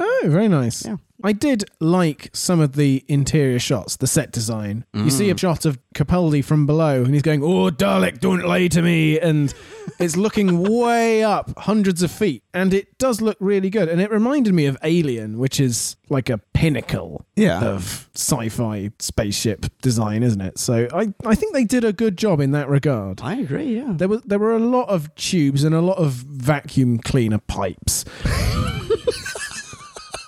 [0.00, 0.84] Oh, very nice.
[0.84, 0.96] Yeah.
[1.24, 4.84] I did like some of the interior shots, the set design.
[4.92, 5.38] You see a mm.
[5.38, 9.52] shot of Capaldi from below, and he's going, "Oh, Dalek, don't lie to me," and
[9.98, 13.88] it's looking way up, hundreds of feet, and it does look really good.
[13.88, 17.64] And it reminded me of Alien, which is like a pinnacle Yeah.
[17.64, 20.58] of sci-fi spaceship design, isn't it?
[20.58, 23.22] So I, I think they did a good job in that regard.
[23.22, 23.92] I agree, yeah.
[23.96, 28.04] There was there were a lot of tubes and a lot of vacuum cleaner pipes.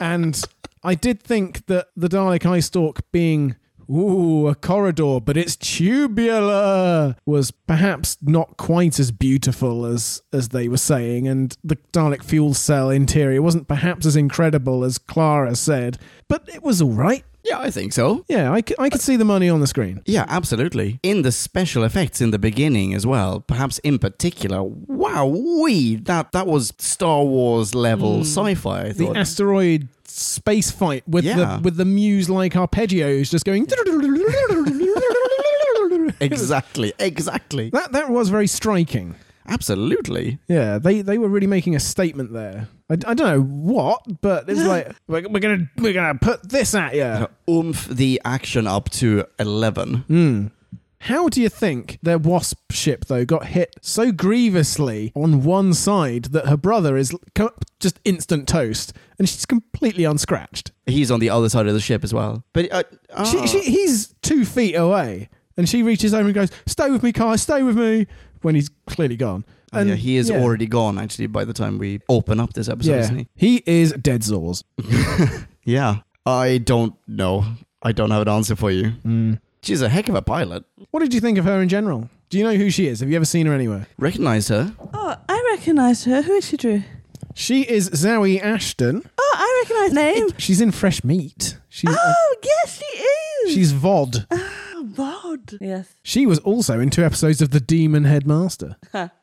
[0.01, 0.41] and
[0.83, 3.57] I did think that the Dalek eye stalk being
[3.91, 10.69] ooh a corridor, but it's tubular was perhaps not quite as beautiful as as they
[10.69, 15.99] were saying, and the Dalek fuel cell interior wasn't perhaps as incredible as Clara said,
[16.29, 17.25] but it was all right.
[17.45, 18.25] Yeah, I think so.
[18.29, 20.03] Yeah, I, c- I could see the money on the screen.
[20.07, 20.99] Yeah, absolutely.
[21.03, 26.33] In the special effects in the beginning as well, perhaps in particular, wow, we that
[26.33, 28.23] that was Star Wars level hmm.
[28.23, 28.87] sci-fi.
[28.87, 29.17] I the thought.
[29.17, 31.57] asteroid space fight with Yeah.
[31.57, 33.67] the with the muse like arpeggios just going
[36.21, 39.15] exactly, exactly, that that was very striking
[39.49, 40.39] absolutely.
[40.49, 44.49] yeah they they were really making a statement there i, I don't know what but
[44.49, 48.91] it's like we're, we're gonna we're gonna put this at you Oomph the action up
[48.91, 49.95] to eleven.
[50.09, 50.47] Hmm.
[51.01, 56.27] how do you think their wasp ship though got hit so grievously on one side
[56.27, 57.15] that her brother is
[57.81, 62.03] just instant toast and she's completely unscratched He's on the other side of the ship
[62.03, 62.45] as well.
[62.55, 62.83] But uh,
[63.27, 63.45] She, ah.
[63.45, 65.29] she, he's two feet away,
[65.59, 67.37] and she reaches over and goes, "Stay with me, Kai.
[67.37, 68.07] Stay with me."
[68.43, 70.41] When he's clearly gone, and yeah, he is yeah.
[70.41, 73.29] already gone actually by the time we open up this episode, Yeah, isn't he?
[73.35, 74.63] he is dead Zors.
[75.65, 75.97] Yeah.
[76.25, 77.45] I don't know.
[77.83, 78.93] I don't have an answer for you.
[79.05, 79.39] Mm.
[79.63, 80.65] She's a heck of a pilot.
[80.91, 82.09] What did you think of her in general?
[82.31, 83.01] Do you know who she is?
[83.01, 83.87] Have you ever seen her anywhere?
[83.99, 84.75] Recognize her?
[84.95, 86.23] Oh, I recognize her.
[86.23, 86.83] Who is she, Drew?
[87.35, 89.03] She is Zawe Ashton.
[89.19, 90.29] Oh, I recognise name.
[90.39, 91.59] She's in Fresh Meat.
[91.69, 93.55] She's Oh, yes, she is.
[93.55, 94.27] she's Vod.
[94.85, 95.59] Vod.
[95.61, 95.95] Yes.
[96.03, 98.77] She was also in two episodes of The Demon Headmaster.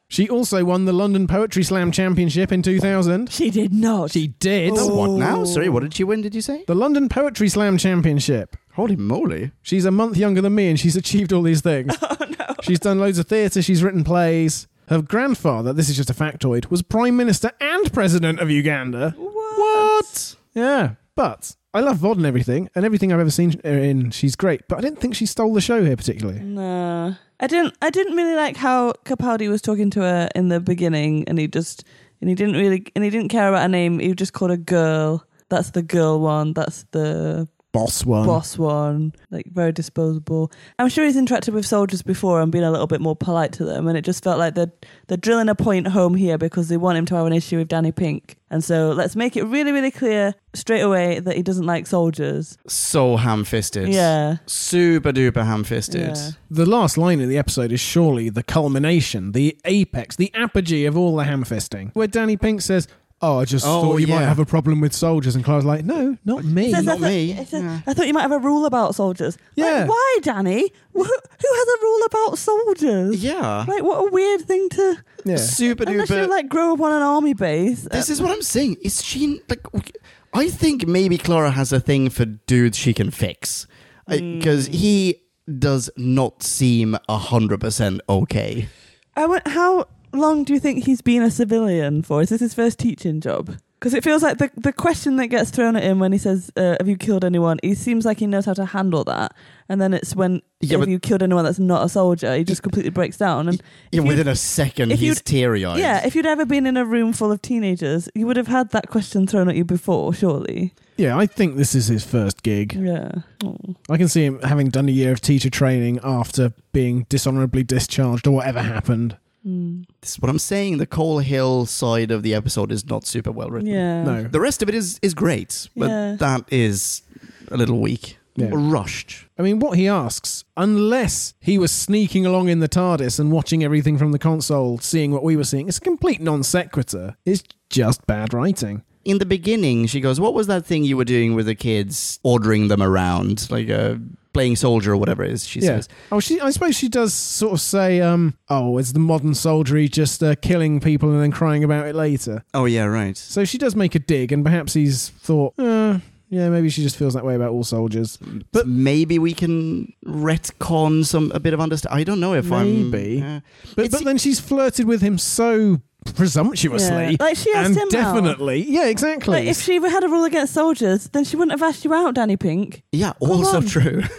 [0.07, 3.31] she also won the London Poetry Slam Championship in 2000.
[3.31, 4.11] She did not.
[4.11, 4.73] She did.
[4.75, 4.95] Oh.
[4.95, 5.43] What now?
[5.45, 6.21] Sorry, what did she win?
[6.21, 6.63] Did you say?
[6.67, 8.55] The London Poetry Slam Championship.
[8.73, 9.51] Holy moly!
[9.61, 11.95] She's a month younger than me and she's achieved all these things.
[12.01, 12.55] Oh, no.
[12.63, 14.67] She's done loads of theatre, she's written plays.
[14.89, 19.13] Her grandfather, this is just a factoid, was Prime Minister and President of Uganda.
[19.17, 19.33] What?
[19.57, 20.35] What?
[20.53, 24.11] Yeah, but I love Vod and everything, and everything I've ever seen her uh, in,
[24.11, 24.67] she's great.
[24.67, 26.39] But I didn't think she stole the show here particularly.
[26.39, 27.15] No.
[27.39, 31.27] I didn't I didn't really like how Capaldi was talking to her in the beginning
[31.27, 31.83] and he just
[32.21, 34.57] and he didn't really and he didn't care about her name, he just called her
[34.57, 35.25] girl.
[35.49, 38.25] That's the girl one, that's the Boss one.
[38.25, 40.51] boss one, like very disposable.
[40.79, 43.65] I'm sure he's interacted with soldiers before and been a little bit more polite to
[43.65, 44.71] them, and it just felt like they're
[45.07, 47.67] they're drilling a point home here because they want him to have an issue with
[47.67, 51.65] Danny Pink, and so let's make it really really clear straight away that he doesn't
[51.65, 52.57] like soldiers.
[52.67, 53.89] So ham-fisted.
[53.89, 56.15] Yeah, Super duper ham-fisted.
[56.15, 56.31] Yeah.
[56.49, 60.97] The last line in the episode is surely the culmination, the apex, the apogee of
[60.97, 62.87] all the ham fisting, where Danny Pink says,
[63.21, 64.27] Oh, I just Oh, thought you might yeah.
[64.27, 65.35] have a problem with soldiers.
[65.35, 66.71] And Clara's like, No, not me.
[66.71, 67.31] Says, Not I thought- me.
[67.31, 67.81] it says, Yeah.
[67.87, 69.37] I thought you might have a rule about soldiers.
[69.55, 69.85] Like, Yeah.
[69.87, 70.71] why, Danny?
[70.93, 73.23] Who, who has a rule about soldiers?
[73.23, 73.65] Yeah.
[73.67, 74.97] Like, what a weird thing to.
[75.23, 75.37] Yeah.
[75.37, 77.85] Super Unless you like grow up on an army base.
[77.85, 78.77] Uh, this is what I'm saying.
[78.81, 79.73] Is she like?
[79.73, 79.93] okay,
[80.33, 83.65] I think maybe Clara has a thing for dudes she can fix,
[84.07, 84.73] because hmm.
[84.73, 85.21] he
[85.57, 88.67] does not seem a hundred percent okay.
[89.15, 92.21] I went, how long do you think he's been a civilian for?
[92.21, 93.55] Is this his first teaching job?
[93.79, 96.49] Because it feels like the, the question that gets thrown at him when he says,
[96.55, 97.59] uh, Have you killed anyone?
[97.61, 99.35] He seems like he knows how to handle that.
[99.69, 102.35] And then it's when, Yeah, Have but- you killed anyone that's not a soldier?
[102.35, 103.47] He just completely breaks down.
[103.49, 103.61] And
[103.91, 105.77] Yeah, if within a second, if he's you'd- teary-eyed.
[105.77, 108.71] yeah, if you'd ever been in a room full of teenagers, you would have had
[108.71, 110.73] that question thrown at you before, surely.
[110.97, 112.73] Yeah, I think this is his first gig.
[112.73, 113.11] Yeah.
[113.43, 113.57] Oh.
[113.89, 118.25] I can see him having done a year of teacher training after being dishonorably discharged
[118.25, 119.17] or whatever happened.
[119.45, 119.85] Mm.
[120.01, 120.77] this is what I'm saying.
[120.77, 123.69] The Coal Hill side of the episode is not super well written.
[123.69, 124.03] Yeah.
[124.03, 124.23] No.
[124.23, 126.15] The rest of it is is great, but Yeah.
[126.17, 127.03] that is
[127.51, 128.49] a little weak, Yeah.
[128.51, 129.25] rushed.
[129.37, 133.63] I mean, what he asks, unless he was sneaking along in the TARDIS and watching
[133.63, 137.15] everything from the console, seeing what we were seeing, it's a complete non sequitur.
[137.25, 138.81] It's just bad writing.
[139.03, 142.19] in the beginning, she goes, "What was that thing you were doing with the kids,
[142.23, 143.97] ordering them around, like uh,
[144.35, 145.67] playing soldier or whatever it is?" She yeah.
[145.79, 146.39] says, Oh, she.
[146.39, 150.35] I suppose she does sort of say, um, "Oh, it's the modern soldiery just uh,
[150.35, 153.95] killing people and then crying about it later." "Oh yeah, right." So she does make
[153.95, 157.51] a dig, and perhaps he's thought, uh, "Yeah, maybe she just feels that way about
[157.51, 158.17] all soldiers."
[158.51, 161.99] But maybe we can retcon some a bit of understanding.
[161.99, 163.21] I don't know if Maybe.
[163.23, 163.37] I'm.
[163.37, 163.39] Uh,
[163.75, 165.81] But, It's- but then she's flirted with him so
[166.13, 167.15] presumptuously, Yeah.
[167.19, 168.13] Like she asked and him out.
[168.13, 169.33] definitely, yeah, exactly.
[169.39, 172.15] Like if she had a rule against soldiers, then she wouldn't have asked you out,
[172.15, 172.83] Danny Pink.
[172.91, 173.65] yeah, also on.
[173.65, 174.03] true.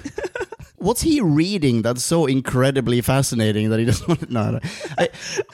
[0.78, 4.32] What's he reading that's so incredibly fascinating that he doesn't want to?
[4.32, 4.60] No, no.
[4.98, 5.08] I,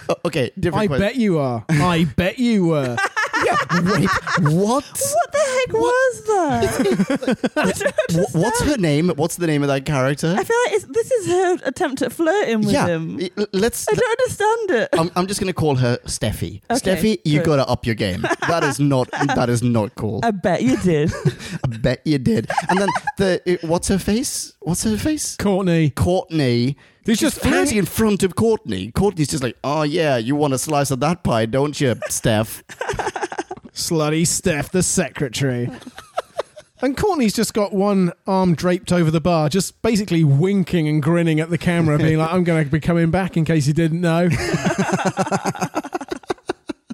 [0.08, 1.06] o- okay, different I question.
[1.06, 1.64] bet you are.
[1.70, 2.96] I bet you were.
[3.44, 3.56] Yeah,
[3.92, 4.08] wait,
[4.54, 4.84] what?
[4.84, 7.50] What the heck was that?
[7.56, 9.08] I don't Wh- What's her name?
[9.10, 10.34] What's the name of that character?
[10.38, 13.18] I feel like it's, this is her attempt at flirting with yeah, him.
[13.20, 13.88] i- let's.
[13.88, 14.88] I don't understand it.
[14.92, 16.60] I'm, I'm just gonna call her Steffi.
[16.70, 17.46] Okay, Steffi, you good.
[17.46, 18.22] gotta up your game.
[18.48, 19.10] That is not.
[19.34, 20.20] that is not cool.
[20.22, 21.12] I bet you did.
[21.64, 22.48] I bet you did.
[22.68, 22.88] And then
[23.18, 24.52] the it- what's her face?
[24.60, 25.36] What's her face?
[25.36, 25.90] Courtney.
[25.90, 26.76] Courtney.
[27.04, 28.92] He's just flirting in front of Courtney.
[28.92, 32.62] Courtney's just like, oh yeah, you want a slice of that pie, don't you, Steph?
[33.74, 35.68] Slutty Steph, the secretary.
[36.80, 41.38] And Courtney's just got one arm draped over the bar, just basically winking and grinning
[41.40, 44.00] at the camera, being like, I'm going to be coming back in case you didn't
[44.00, 44.28] know.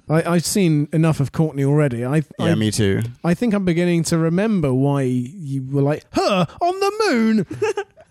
[0.09, 2.05] I, I've seen enough of Courtney already.
[2.05, 3.01] I, Yeah, I, me too.
[3.23, 7.45] I think I'm beginning to remember why you were like, her on the moon.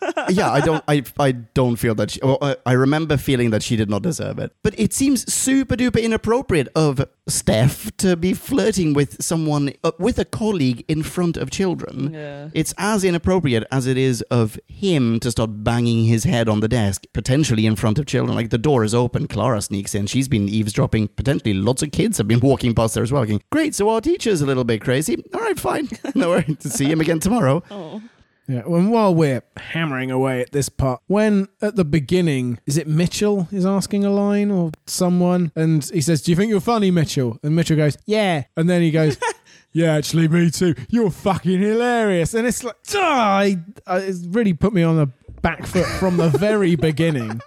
[0.28, 0.82] yeah, I don't.
[0.88, 2.10] I I don't feel that.
[2.12, 4.52] She, well, I, I remember feeling that she did not deserve it.
[4.62, 10.18] But it seems super duper inappropriate of Steph to be flirting with someone uh, with
[10.18, 12.12] a colleague in front of children.
[12.12, 12.48] yeah.
[12.54, 16.68] It's as inappropriate as it is of him to start banging his head on the
[16.68, 18.34] desk, potentially in front of children.
[18.36, 20.06] Like the door is open, Clara sneaks in.
[20.06, 21.08] She's been eavesdropping.
[21.08, 23.24] Potentially, lots of kids have been walking past there as well.
[23.24, 23.74] Going, great.
[23.74, 25.22] So our teacher's a little bit crazy.
[25.34, 25.88] All right, fine.
[26.14, 27.62] no worry to see him again tomorrow.
[27.70, 28.00] Oh.
[28.48, 32.88] Yeah, and while we're hammering away at this part, when at the beginning, is it
[32.88, 35.52] Mitchell is asking a line or someone?
[35.54, 37.38] And he says, Do you think you're funny, Mitchell?
[37.42, 38.44] And Mitchell goes, Yeah.
[38.56, 39.18] And then he goes,
[39.72, 40.74] Yeah, actually, me too.
[40.88, 42.32] You're fucking hilarious.
[42.32, 45.10] And it's like, ah, it's really put me on the
[45.42, 47.42] back foot from the very beginning.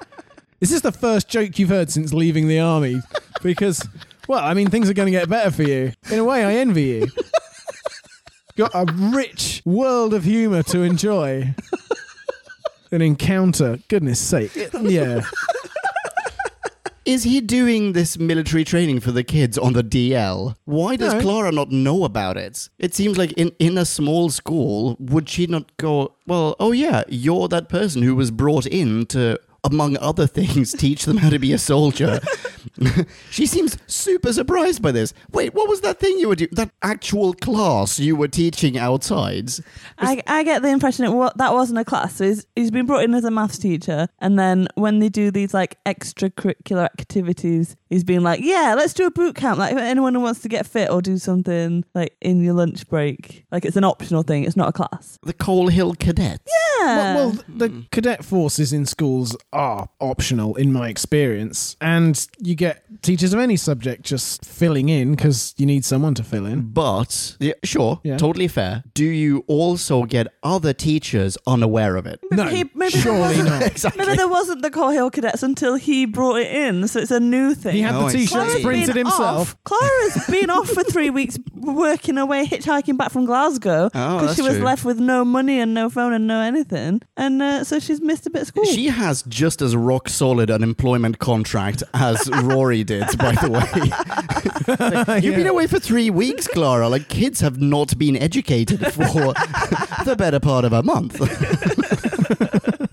[0.59, 3.01] Is this the first joke you've heard since leaving the army?
[3.41, 3.83] Because,
[4.27, 5.93] well, I mean, things are going to get better for you.
[6.11, 7.07] In a way, I envy you
[8.61, 11.55] got a rich world of humour to enjoy.
[12.91, 13.79] An encounter.
[13.87, 14.51] Goodness sake.
[14.81, 15.21] Yeah.
[17.03, 20.55] Is he doing this military training for the kids on the DL?
[20.65, 21.21] Why does No.
[21.21, 22.69] Clara not know about it?
[22.77, 27.03] It seems like in, in a small school, would she not go, well, oh yeah,
[27.07, 31.39] you're that person who was brought in to, among other things, teach them how to
[31.39, 32.19] be a soldier.
[33.31, 35.13] she seems super surprised by this.
[35.31, 36.49] Wait, what was that thing you were doing?
[36.53, 39.49] That actual class you were teaching outside?
[39.97, 42.15] I, I get the impression it wa- that wasn't a class.
[42.15, 45.31] So he's, he's been brought in as a maths teacher, and then when they do
[45.31, 49.57] these like extracurricular activities, he's been like, "Yeah, let's do a boot camp.
[49.59, 52.87] Like, if anyone who wants to get fit or do something like in your lunch
[52.87, 54.43] break, like it's an optional thing.
[54.43, 56.43] It's not a class." The Coal Hill Cadets.
[56.47, 57.15] Yeah.
[57.15, 62.83] Well, well, the cadet forces in schools are optional in my experience, and you get
[63.01, 66.61] teachers of any subject just filling in because you need someone to fill in.
[66.71, 68.17] But, yeah, sure, Yeah.
[68.17, 68.83] totally fair.
[68.93, 72.19] Do you also get other teachers unaware of it?
[72.31, 73.61] No, He- maybe surely wasn't- not.
[73.71, 74.05] exactly.
[74.05, 77.19] Maybe there wasn't the Coal Hill Cadets until he brought it in, so it's a
[77.19, 77.75] new thing.
[77.75, 78.35] He had Oh, the I t-shirts see.
[78.35, 79.21] Clara's printed been himself.
[79.21, 79.55] Off.
[79.63, 84.55] Clara's been off for three weeks working away, hitchhiking back from Glasgow Oh, she was
[84.55, 84.63] true.
[84.65, 88.25] left with no money and no phone and no anything, and uh, so she's missed
[88.27, 88.65] a bit of school.
[88.65, 95.05] She has just as rock solid an employment contract as Rory did, by the way.
[95.07, 96.87] Like, You've been away for three weeks, Clara.
[96.89, 99.33] Like, kids have not been educated for
[100.05, 101.19] the better part of a month.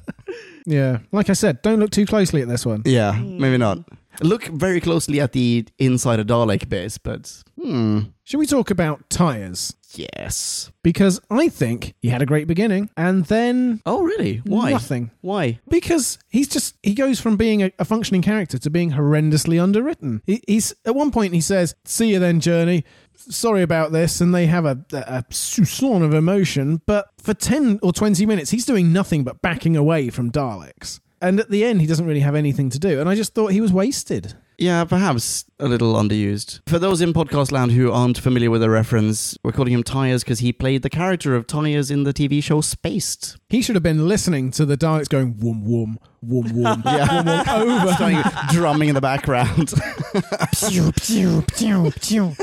[0.71, 2.83] Yeah, like I said, don't look too closely at this one.
[2.85, 3.79] yeah, maybe not.
[4.21, 9.09] Look very closely at the inside of Dalek base, but hmm, Should we talk about
[9.09, 9.73] tires?
[9.95, 10.71] Yes.
[10.83, 14.39] Because I think he had a great beginning, and then Oh, really?
[14.45, 14.71] Why?
[14.71, 15.11] nothing.
[15.21, 15.61] Why?
[15.69, 20.23] Because he's just he goes from being a, a functioning character to being horrendously underwritten.
[20.27, 22.85] He, he's at one point he says, "See you then, Journey."
[23.15, 26.81] Sorry about this, and they have a, a, a soupçon of emotion.
[26.87, 31.01] But for ten or twenty minutes, he's doing nothing but backing away from Daleks.
[31.21, 33.01] And at the end, he doesn't really have anything to do.
[33.01, 34.35] And I just thought he was wasted.
[34.61, 36.61] Yeah, perhaps a little underused.
[36.67, 40.25] For those in podcast land who aren't familiar with the reference, we're calling him Tyres
[40.25, 43.37] because he played the character of Tyres in the TV show Spaced.
[43.51, 47.23] He should have been listening to the Daleks going wum wum wum wum Yeah.
[47.23, 47.49] wum wum
[47.85, 47.93] over.
[47.93, 49.75] Starting drumming in the background.
[50.69, 52.35] pew pew pew pew.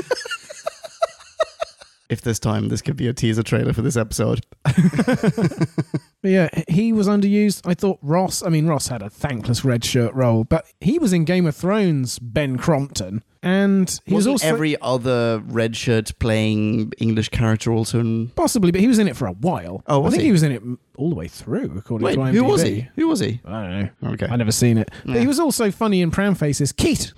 [2.08, 4.44] If this time this could be a teaser trailer for this episode.
[6.22, 7.60] But yeah, he was underused.
[7.66, 11.12] I thought Ross, I mean, Ross had a thankless red shirt role, but he was
[11.12, 13.22] in Game of Thrones, Ben Crompton.
[13.44, 14.48] And he was Wasn't also.
[14.48, 18.28] every other red shirt playing English character also in.
[18.30, 19.84] Possibly, but he was in it for a while.
[19.86, 20.26] Oh, was I think he?
[20.26, 20.32] he?
[20.32, 20.62] was in it
[20.96, 22.34] all the way through, according Wait, to IMDb.
[22.34, 22.88] who was he?
[22.96, 23.40] Who was he?
[23.44, 23.70] I don't
[24.02, 24.10] know.
[24.14, 24.26] Okay.
[24.28, 24.90] I never seen it.
[25.04, 26.72] But he was also funny in Pram Faces.
[26.72, 27.12] Keith!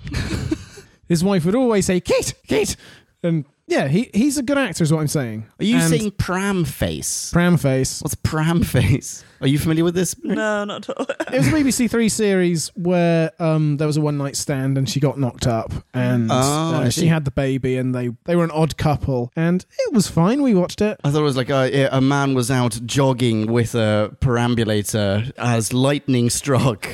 [1.09, 2.39] His wife would always say, Keith!
[2.47, 2.75] Keith!
[3.23, 5.45] And yeah, he, he's a good actor, is what I'm saying.
[5.59, 7.31] Are you And saying pram face?
[7.31, 8.01] Pram Face?
[8.01, 9.23] What's pram face?
[9.41, 10.15] Are you familiar with this?
[10.23, 11.05] no, not at all.
[11.31, 14.89] It was a BBC Three series where um, there was a one night stand and
[14.89, 17.01] she got knocked up and Oh, I uh, see.
[17.01, 20.41] she had the baby and they, they were an odd couple and it was fine.
[20.41, 20.99] We watched it.
[21.03, 25.71] I thought it was like a, a man was out jogging with a perambulator as
[25.73, 26.81] lightning struck,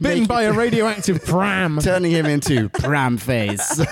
[0.00, 1.78] Bitten by a radioactive pram.
[1.80, 3.76] turning him into pram face.
[3.78, 3.86] but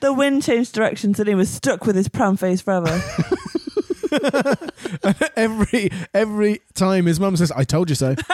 [0.00, 2.85] the wind changed directions and he was stuck with his pram face forever.
[5.36, 8.14] every every time his mum says, "I told you so."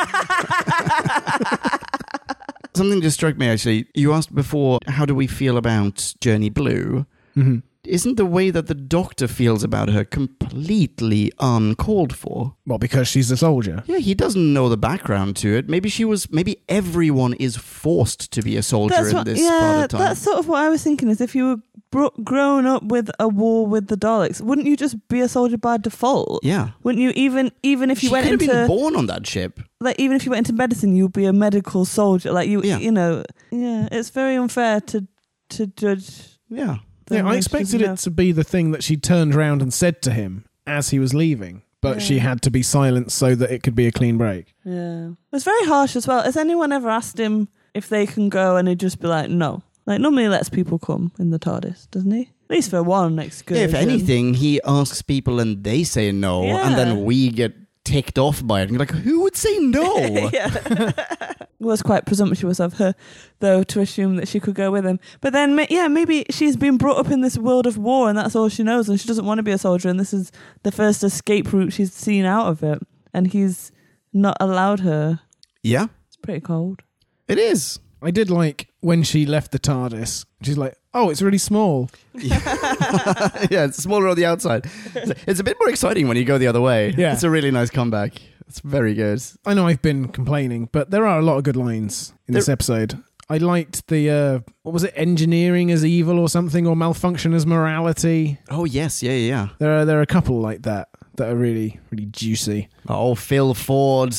[2.75, 3.87] Something just struck me actually.
[3.95, 7.05] You asked before, how do we feel about Journey Blue?
[7.35, 12.55] hmm Isn't the way that the doctor feels about her completely uncalled for?
[12.67, 13.83] Well, because she's a soldier.
[13.87, 15.69] Yeah, he doesn't know the background to it.
[15.69, 16.31] Maybe she was.
[16.31, 19.91] Maybe everyone is forced to be a soldier that's in what, this yeah, part of
[19.91, 20.01] time.
[20.01, 21.11] that's sort of what I was thinking.
[21.11, 21.57] Is if you were
[21.93, 25.57] bro- grown up with a war with the Daleks, wouldn't you just be a soldier
[25.59, 26.41] by default?
[26.45, 26.71] yeah.
[26.83, 29.25] Wouldn't you even even if you she went could have into been born on that
[29.27, 29.61] ship.
[29.81, 32.33] like even if you went into medicine, you'd be a medical soldier.
[32.33, 32.79] Like you, Yeah.
[32.79, 33.23] you know,
[33.53, 33.89] yeah.
[33.93, 35.07] It's very unfair to
[35.51, 36.39] to judge.
[36.49, 36.79] Yeah.
[37.11, 40.01] Yeah, I expected doesn't it to be the thing that she turned around and said
[40.03, 43.63] to him as he was leaving, but she had to be silent so that it
[43.63, 44.55] could be a clean break.
[44.65, 45.17] know.
[45.31, 46.23] Yeah, it's very harsh as well.
[46.23, 49.63] Has anyone ever asked him if they can go, and he'd just be like, no.
[49.87, 52.23] Like normally, he lets people come in the TARDIS, doesn't he?
[52.23, 53.65] At least for one excursion.
[53.65, 57.55] If anything, he asks people and they say no, and then we get
[57.85, 58.65] ticked off by it.
[58.65, 59.97] And you're like, who would say no?
[60.33, 60.57] yeah.
[60.69, 62.95] it was quite presumptuous of her,
[63.41, 65.01] though, to assume that she could go with him.
[65.21, 68.37] But then, yeah, maybe she's been brought up in this world of war and that's
[68.37, 70.31] all she knows, and she doesn't want to be a soldier, and this is
[70.63, 72.79] the first escape route she's seen out of it.
[73.13, 73.73] And he's
[74.13, 75.21] not allowed her.
[75.63, 76.83] yeah, It's pretty cold.
[77.27, 77.81] it is.
[78.03, 80.27] I did like when she left the TARDIS.
[80.43, 84.69] She's like, "Oh, it's really small." yeah, it's smaller on the outside.
[84.95, 86.95] It's a bit more exciting when you go the other way.
[86.97, 87.13] Yeah.
[87.13, 88.21] It's a really nice comeback.
[88.49, 89.23] It's very good.
[89.47, 92.49] I know I've been complaining, but there are a lot of good lines in this
[92.49, 93.03] episode.
[93.31, 97.47] I liked the uh, what was it, engineering as evil or something, or malfunction as
[97.47, 98.39] morality.
[98.51, 99.03] Oh, yes.
[99.03, 99.49] Yeah, yeah, yeah.
[99.59, 102.69] There are there are a couple like that that are really really juicy.
[102.89, 104.15] Oh, Phil Ford.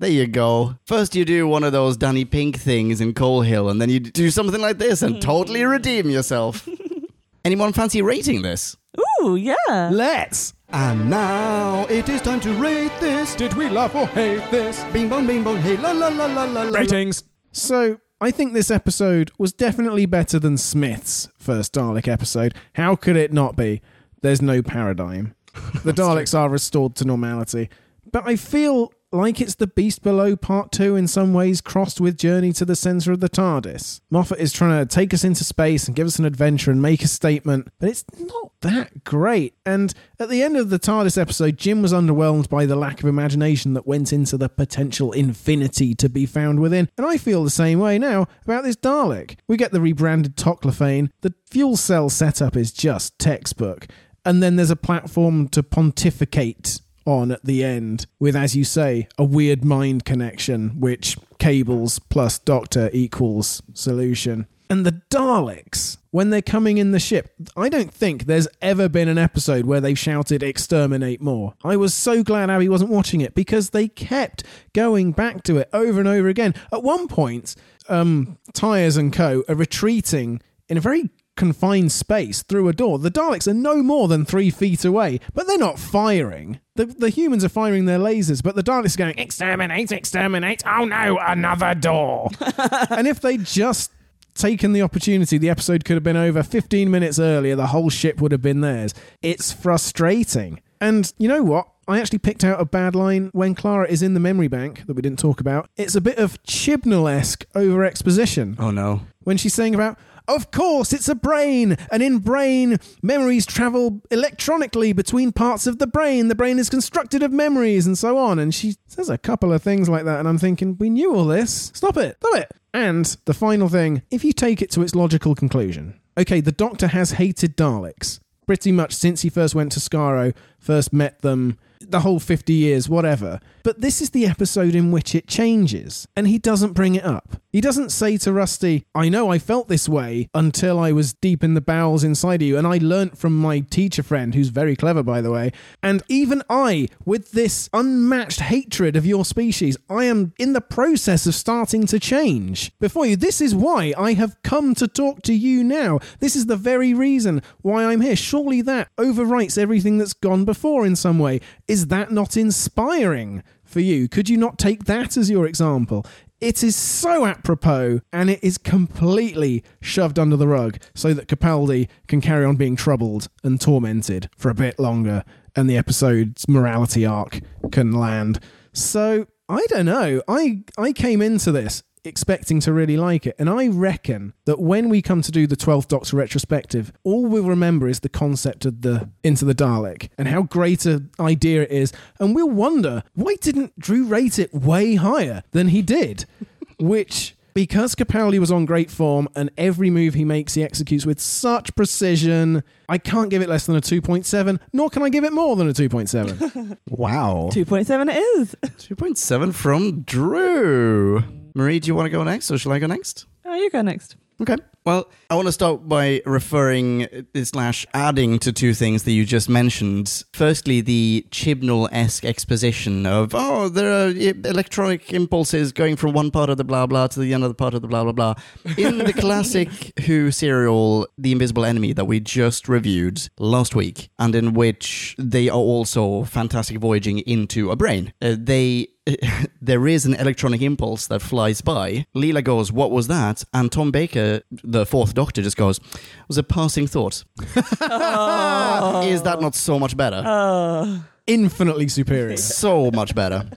[0.00, 0.76] There you go.
[0.86, 4.00] First, you do one of those Danny Pink things in Coal Hill, and then you
[4.00, 6.68] do something like this and totally redeem yourself.
[7.44, 8.76] Anyone fancy rating this?
[9.22, 9.90] Ooh, yeah.
[9.92, 10.54] Let's.
[10.70, 13.36] And now it is time to rate this.
[13.36, 14.82] Did we love or hate this?
[14.92, 16.62] Bing bong, bing bong, hey la la la la la.
[16.62, 16.78] la.
[16.78, 17.22] Ratings.
[17.52, 22.54] So I think this episode was definitely better than Smith's first Dalek episode.
[22.74, 23.82] How could it not be?
[24.22, 25.34] There's no paradigm.
[25.84, 27.68] The Daleks are restored to normality.
[28.10, 32.18] But I feel like it's the Beast Below Part 2 in some ways crossed with
[32.18, 34.00] Journey to the Centre of the TARDIS.
[34.10, 37.02] Moffat is trying to take us into space and give us an adventure and make
[37.02, 39.54] a statement, but it's not that great.
[39.64, 43.08] And at the end of the TARDIS episode, Jim was underwhelmed by the lack of
[43.08, 46.88] imagination that went into the potential infinity to be found within.
[46.98, 49.36] And I feel the same way now about this Dalek.
[49.46, 51.10] We get the rebranded Toclafane.
[51.20, 53.86] The fuel cell setup is just textbook.
[54.24, 59.08] And then there's a platform to pontificate on at the end with, as you say,
[59.18, 64.46] a weird mind connection, which cables plus doctor equals solution.
[64.70, 69.08] And the Daleks, when they're coming in the ship, I don't think there's ever been
[69.08, 71.54] an episode where they've shouted exterminate more.
[71.62, 74.42] I was so glad Abby wasn't watching it because they kept
[74.72, 76.54] going back to it over and over again.
[76.72, 77.54] At one point,
[77.88, 79.44] um, Tyres and Co.
[79.48, 82.98] are retreating in a very confined space through a door.
[82.98, 86.60] The Daleks are no more than three feet away, but they're not firing.
[86.76, 90.62] The, the humans are firing their lasers, but the Daleks are going, exterminate, exterminate.
[90.66, 92.30] Oh no, another door.
[92.90, 93.92] and if they'd just
[94.34, 98.20] taken the opportunity, the episode could have been over 15 minutes earlier, the whole ship
[98.20, 98.92] would have been theirs.
[99.22, 100.60] It's frustrating.
[100.80, 101.68] And you know what?
[101.86, 104.94] I actually picked out a bad line when Clara is in the memory bank that
[104.94, 105.68] we didn't talk about.
[105.76, 109.02] It's a bit of Chibnall esque over exposition Oh no.
[109.22, 109.96] when she's saying about,
[110.26, 115.86] of course, it's a brain, and in brain, memories travel electronically between parts of the
[115.86, 116.28] brain.
[116.28, 118.38] The brain is constructed of memories, and so on.
[118.38, 121.26] And she says a couple of things like that, and I'm thinking, we knew all
[121.26, 121.70] this.
[121.74, 122.50] Stop it, stop it.
[122.72, 126.88] And the final thing, if you take it to its logical conclusion, okay, the Doctor
[126.88, 130.34] has hated Daleks pretty much since he first went to Skaro,
[130.64, 133.40] first met them, the whole 50 years, whatever.
[133.62, 137.36] But this is the episode in which it changes, and he doesn't bring it up.
[137.50, 141.44] He doesn't say to Rusty, I know I felt this way until I was deep
[141.44, 144.76] in the bowels inside of you, and I learnt from my teacher friend, who's very
[144.76, 145.52] clever, by the way.
[145.82, 151.26] And even I, with this unmatched hatred of your species, I am in the process
[151.26, 152.72] of starting to change.
[152.80, 156.00] Before you, this is why I have come to talk to you now.
[156.20, 158.16] This is the very reason why I'm here.
[158.16, 160.53] Surely that overwrites everything that's gone before
[160.86, 161.40] in some way.
[161.68, 164.08] Is that not inspiring for you?
[164.08, 166.06] Could you not take that as your example?
[166.40, 171.88] It is so apropos and it is completely shoved under the rug so that Capaldi
[172.06, 175.24] can carry on being troubled and tormented for a bit longer
[175.56, 177.40] and the episode's morality arc
[177.72, 178.40] can land.
[178.72, 180.22] So, I don't know.
[180.26, 183.34] I I came into this expecting to really like it.
[183.38, 187.44] And I reckon that when we come to do the 12th Doctor retrospective, all we'll
[187.44, 191.70] remember is the concept of the Into the Dalek and how great an idea it
[191.70, 191.92] is.
[192.20, 196.26] And we'll wonder, why didn't Drew rate it way higher than he did?
[196.78, 197.36] Which.
[197.54, 201.72] Because Capaldi was on great form and every move he makes he executes with such
[201.76, 205.54] precision, I can't give it less than a 2.7, nor can I give it more
[205.54, 206.78] than a 2.7.
[206.90, 207.50] Wow.
[207.52, 208.56] 2.7 it is.
[208.64, 211.22] 2.7 from Drew.
[211.54, 213.26] Marie, do you want to go next or shall I go next?
[213.44, 214.16] Oh, you go next.
[214.40, 214.56] Okay.
[214.84, 219.24] Well, I want to start by referring uh, slash adding to two things that you
[219.24, 220.24] just mentioned.
[220.32, 226.50] Firstly, the Chibnall esque exposition of, oh, there are electronic impulses going from one part
[226.50, 228.34] of the blah blah to the other part of the blah blah blah.
[228.76, 229.70] In the classic
[230.06, 235.48] Who serial, The Invisible Enemy, that we just reviewed last week, and in which they
[235.48, 238.88] are also fantastic voyaging into a brain, uh, they
[239.60, 242.06] there is an electronic impulse that flies by.
[242.14, 243.44] Leela goes, What was that?
[243.52, 247.24] And Tom Baker, the fourth doctor, just goes, It was a passing thought.
[247.40, 250.22] Is that not so much better?
[250.24, 251.04] Oh.
[251.26, 252.36] Infinitely superior.
[252.38, 253.48] so much better.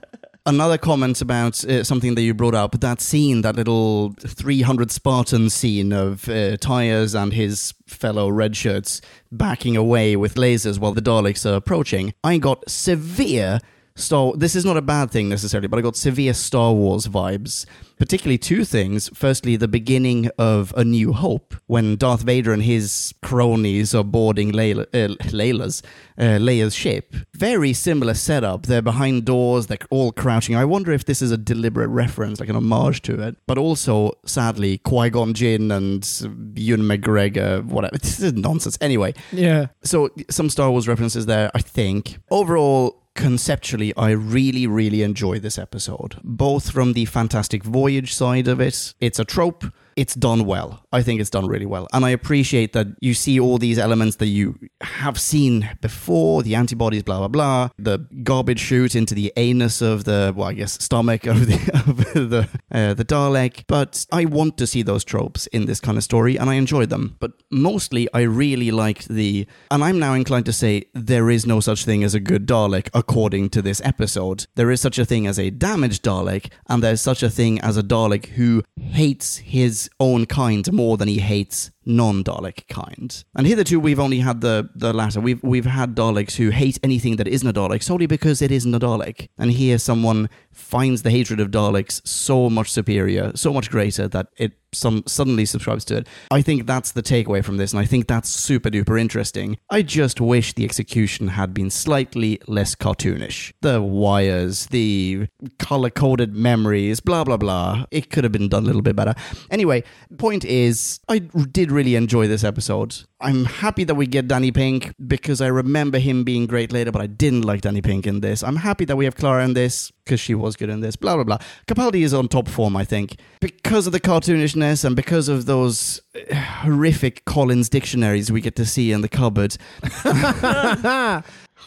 [0.45, 5.49] Another comment about uh, something that you brought up that scene, that little 300 Spartan
[5.49, 11.01] scene of uh, Tyres and his fellow red shirts backing away with lasers while the
[11.01, 12.13] Daleks are approaching.
[12.23, 13.59] I got severe
[13.97, 14.33] Star.
[14.37, 17.65] This is not a bad thing necessarily, but I got severe Star Wars vibes.
[17.99, 19.09] Particularly two things.
[19.15, 24.51] Firstly, the beginning of A New Hope, when Darth Vader and his cronies are boarding
[24.51, 25.81] Layla, uh, Layla's
[26.19, 27.15] uh, Leia's ship.
[27.33, 28.67] Very similar setup.
[28.67, 29.65] They're behind doors.
[29.65, 30.55] They're all crouching.
[30.55, 33.35] I wonder if this is a deliberate reference, like an homage to it.
[33.47, 36.07] But also, sadly, Qui Gon Jinn and
[36.55, 37.97] Ewan McGregor, whatever.
[38.07, 38.77] This is nonsense.
[38.79, 39.67] Anyway, Yeah.
[39.83, 42.19] so some Star Wars references there, I think.
[42.29, 46.15] Overall, conceptually, I really, really enjoy this episode.
[46.23, 49.65] Both from the Fantastic Voyage side of it, it's a trope.
[49.97, 50.85] It's done well.
[50.93, 51.87] I think it's done really well.
[51.91, 56.53] And I appreciate that you see all these elements that you have seen before the
[56.53, 57.69] antibodies, blah, blah, blah.
[57.79, 61.55] The garbage chute into the anus of the, well, I guess, stomach of the,
[62.13, 63.63] of the, uh, the Dalek.
[63.67, 66.91] But I want to see those tropes in this kind of story and I enjoyed
[66.91, 67.15] them.
[67.19, 71.59] But mostly, I really liked the, and I'm now inclined to say there is no
[71.59, 74.45] such thing as a good Dalek according to this episode.
[74.53, 77.77] There is such a thing as a damaged Dalek, and there's such a thing as
[77.77, 83.23] a Dalek who hates his own kind more than he hates non-Dalek kind.
[83.35, 85.21] And hitherto we've only had the the latter.
[85.21, 88.73] We've we've had Daleks who hate anything that isn't a Dalek solely because it isn't
[88.75, 89.29] a Dalek.
[89.37, 94.27] And here someone finds the hatred of Daleks so much superior, so much greater that
[94.37, 96.07] it some suddenly subscribes to it.
[96.29, 99.57] I think that's the takeaway from this, and I think that's super duper interesting.
[99.69, 103.53] I just wish the execution had been slightly less cartoonish.
[103.61, 105.27] The wires, the
[105.57, 107.85] color coded memories, blah blah blah.
[107.91, 109.15] It could have been done a little bit better.
[109.49, 109.83] Anyway,
[110.17, 113.03] point is, I did really enjoy this episode.
[113.21, 117.03] I'm happy that we get Danny Pink because I remember him being great later, but
[117.03, 118.43] I didn't like Danny Pink in this.
[118.43, 120.95] I'm happy that we have Clara in this because she was good in this.
[120.95, 121.37] Blah blah blah.
[121.67, 126.01] Capaldi is on top form, I think, because of the cartoonishness and because of those
[126.15, 129.55] uh, horrific Collins dictionaries we get to see in the cupboard.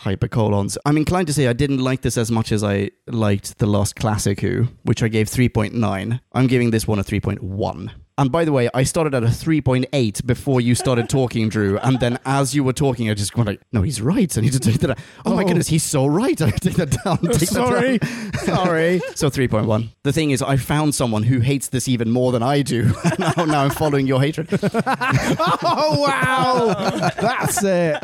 [0.03, 0.77] Hypercolons.
[0.85, 3.95] I'm inclined to say I didn't like this as much as I liked the last
[3.95, 6.21] Classic Who, which I gave 3.9.
[6.33, 7.91] I'm giving this one a 3.1.
[8.19, 11.79] And by the way, I started at a 3.8 before you started talking, Drew.
[11.79, 14.37] And then as you were talking, I just went like, no, he's right.
[14.37, 14.91] I need to take that.
[14.91, 14.99] Out.
[15.25, 15.47] Oh, my Oh.
[15.47, 16.41] goodness, he's so right.
[16.43, 17.17] I take that down.
[17.19, 17.99] Take that Sorry.
[17.99, 18.33] down.
[18.45, 19.01] Sorry.
[19.15, 19.89] So 3.1.
[20.03, 22.93] The thing is, I found someone who hates this even more than I do.
[23.19, 24.49] now, now I'm following your hatred.
[24.63, 27.11] oh, wow.
[27.21, 28.03] That's it.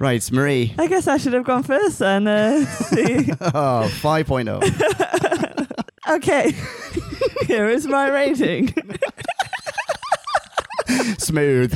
[0.00, 0.74] Right, Marie.
[0.78, 3.30] I guess I should have gone first and uh, see.
[3.40, 5.43] Oh, 5.0.
[6.08, 6.52] Okay,
[7.46, 8.74] here is my rating.
[11.18, 11.72] Smooth.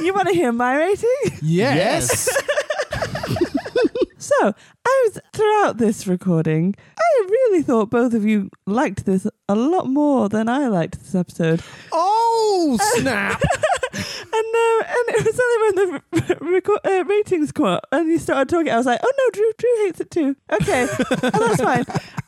[0.00, 1.38] You want to hear my rating?
[1.42, 2.28] Yes.
[4.24, 4.54] So,
[4.86, 9.86] I was throughout this recording, I really thought both of you liked this a lot
[9.86, 11.60] more than I liked this episode.
[11.92, 13.42] Oh, snap.
[13.92, 14.02] And
[14.32, 15.58] uh, and it was only
[15.92, 19.12] when the reco- uh, ratings come up and you started talking, I was like, oh
[19.18, 20.36] no, Drew, Drew hates it too.
[20.50, 21.84] Okay, oh, that's fine.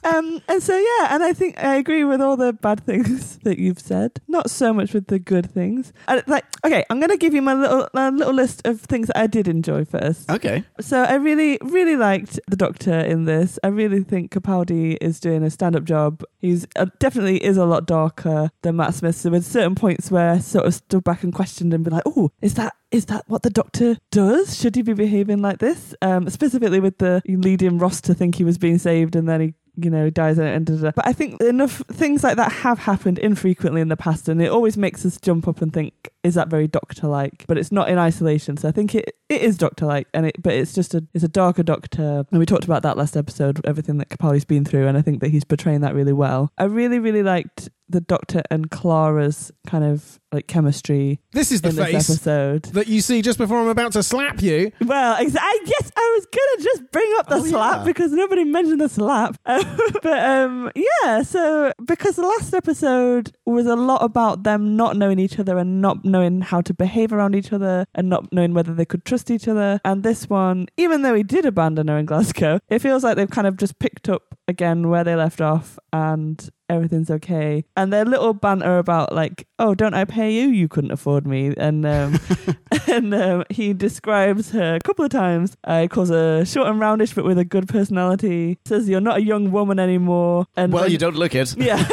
[0.06, 3.58] Um, and so yeah, and I think I agree with all the bad things that
[3.58, 4.20] you've said.
[4.28, 5.92] Not so much with the good things.
[6.06, 9.18] And, like, okay, I'm gonna give you my little uh, little list of things that
[9.18, 10.30] I did enjoy first.
[10.30, 10.64] Okay.
[10.80, 13.58] So I really, really liked the Doctor in this.
[13.64, 16.22] I really think Capaldi is doing a stand-up job.
[16.38, 19.16] He's uh, definitely is a lot darker than Matt Smith.
[19.16, 22.04] So with certain points where I sort of stood back and questioned and be like,
[22.06, 24.56] "Oh, is that is that what the Doctor does?
[24.58, 28.44] Should he be behaving like this?" Um, specifically with the leading Ross to think he
[28.44, 29.54] was being saved and then he.
[29.78, 30.90] You know, dies and da, da, da.
[30.96, 34.50] But I think enough things like that have happened infrequently in the past, and it
[34.50, 37.98] always makes us jump up and think, "Is that very Doctor-like?" But it's not in
[37.98, 38.56] isolation.
[38.56, 41.28] So I think it, it is Doctor-like, and it, but it's just a it's a
[41.28, 42.24] darker Doctor.
[42.30, 45.20] And we talked about that last episode, everything that Capaldi's been through, and I think
[45.20, 46.50] that he's portraying that really well.
[46.58, 51.68] I really, really liked the Doctor and Clara's kind of like chemistry This is the
[51.70, 52.64] this face episode.
[52.74, 54.72] that you see just before I'm about to slap you.
[54.84, 57.84] Well, ex- I guess I was gonna just bring up the Oh, slap yeah.
[57.84, 59.36] because nobody mentioned the slap.
[59.44, 65.20] but um, yeah, so because the last episode was a lot about them not knowing
[65.20, 68.74] each other and not knowing how to behave around each other and not knowing whether
[68.74, 69.80] they could trust each other.
[69.84, 73.30] And this one, even though he did abandon her in Glasgow, it feels like they've
[73.30, 77.64] kind of just picked up again where they left off and everything's okay.
[77.76, 80.48] And their little banter about like, oh, don't I pay you?
[80.48, 81.54] You couldn't afford me.
[81.56, 82.18] And um,
[82.88, 85.56] and um, he describes her a couple of times.
[85.64, 88.58] Uh, he calls her short and roundish, but with a good personality.
[88.66, 90.46] Says you're not a young woman anymore.
[90.56, 91.56] And Well, when- you don't look it.
[91.58, 91.84] yeah.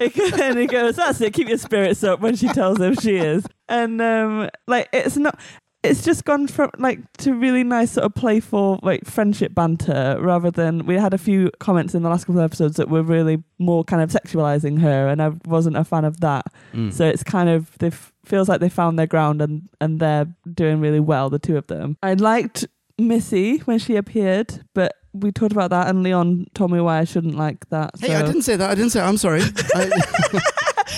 [0.00, 3.44] and he goes, that's it, keep your spirits up when she tells him she is.
[3.68, 5.38] And um like it's not
[5.82, 10.50] it's just gone from like to really nice sort of playful like friendship banter rather
[10.50, 13.42] than we had a few comments in the last couple of episodes that were really
[13.58, 16.46] more kind of sexualizing her and I wasn't a fan of that.
[16.72, 16.92] Mm.
[16.92, 20.28] So it's kind of they f- feels like they found their ground and and they're
[20.52, 21.96] doing really well the two of them.
[22.02, 22.66] I liked
[22.98, 27.04] Missy when she appeared, but we talked about that, and Leon told me why I
[27.04, 27.90] shouldn't like that.
[28.00, 28.70] Hey, I didn't say that.
[28.70, 29.00] I didn't say.
[29.00, 29.42] I'm sorry.
[29.74, 29.90] I,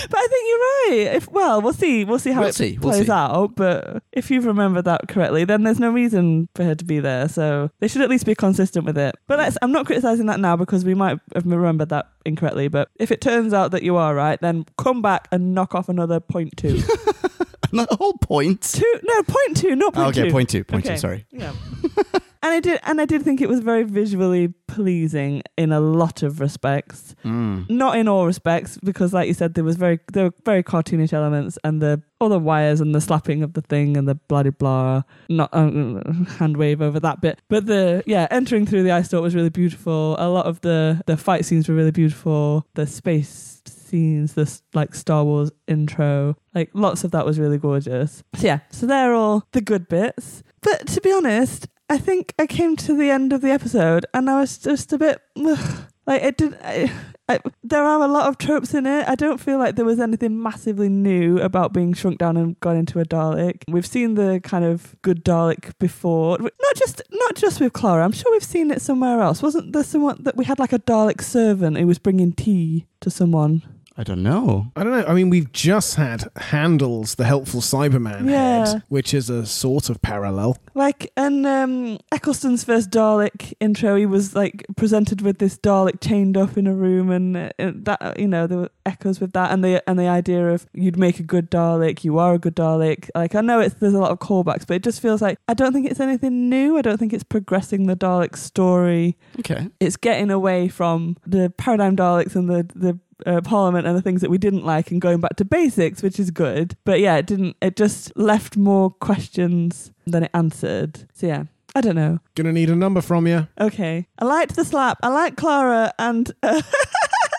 [0.09, 1.15] But I think you're right.
[1.15, 2.03] If well, we'll see.
[2.05, 3.11] We'll see how We'll it see, we'll plays see.
[3.11, 3.55] out.
[3.55, 7.27] But if you've remembered that correctly, then there's no reason for her to be there.
[7.29, 9.15] So they should at least be consistent with it.
[9.27, 12.67] But let's, I'm not criticizing that now because we might have remembered that incorrectly.
[12.67, 15.89] But if it turns out that you are right, then come back and knock off
[15.89, 16.81] another point two.
[17.71, 18.61] not whole point.
[18.61, 18.99] two?
[19.03, 20.31] No, point two, not point okay, two.
[20.31, 20.63] point two.
[20.63, 20.95] Point Okay.
[20.95, 20.99] two.
[20.99, 21.25] Sorry.
[21.31, 21.53] Yeah.
[22.45, 26.21] and I did, and I did think it was very visually pleasing in a lot
[26.21, 27.15] of respects.
[27.25, 27.67] Mm.
[27.71, 31.11] Not in all respects, because like you said, there was very there were very cartoonish
[31.11, 34.43] elements, and the all the wires and the slapping of the thing and the blah
[34.43, 35.01] blah blah.
[35.27, 39.23] Not um, hand wave over that bit, but the yeah, entering through the ice door
[39.23, 40.15] was really beautiful.
[40.19, 42.67] A lot of the the fight scenes were really beautiful.
[42.75, 48.23] The space scenes, this like Star Wars intro, like lots of that was really gorgeous.
[48.35, 50.43] So yeah, so they're all the good bits.
[50.61, 54.29] But to be honest, I think I came to the end of the episode and
[54.29, 56.57] I was just a bit like it did.
[56.63, 56.91] I,
[57.27, 59.07] I, there are a lot of tropes in it.
[59.07, 62.77] I don't feel like there was anything massively new about being shrunk down and gone
[62.77, 63.63] into a Dalek.
[63.67, 68.03] We've seen the kind of good Dalek before, not just not just with Clara.
[68.03, 69.41] I'm sure we've seen it somewhere else.
[69.41, 73.09] Wasn't there someone that we had like a Dalek servant who was bringing tea to
[73.09, 73.63] someone?
[73.97, 74.71] I don't know.
[74.75, 75.05] I don't know.
[75.07, 78.65] I mean, we've just had Handles, the helpful Cyberman Yeah.
[78.65, 80.57] head, which is a sort of parallel.
[80.73, 86.35] Like, and um, Eccleston's first Dalek intro, he was like presented with this Dalek chained
[86.35, 89.63] up in a room, and uh, that you know there were echoes with that, and
[89.63, 93.09] the and the idea of you'd make a good Dalek, you are a good Dalek.
[93.15, 95.53] Like, I know it's there's a lot of callbacks, but it just feels like I
[95.53, 96.77] don't think it's anything new.
[96.77, 99.15] I don't think it's progressing the Dalek story.
[99.39, 99.69] Okay.
[99.79, 104.21] It's getting away from the paradigm Daleks and the the uh, Parliament and the things
[104.21, 106.75] that we didn't like, and going back to basics, which is good.
[106.83, 107.55] But yeah, it didn't.
[107.61, 111.07] It just left more questions than it answered.
[111.13, 111.43] So yeah,
[111.75, 112.19] I don't know.
[112.35, 113.47] Gonna need a number from you.
[113.59, 114.97] Okay, I liked the slap.
[115.03, 116.31] I like Clara and.
[116.43, 116.61] Uh,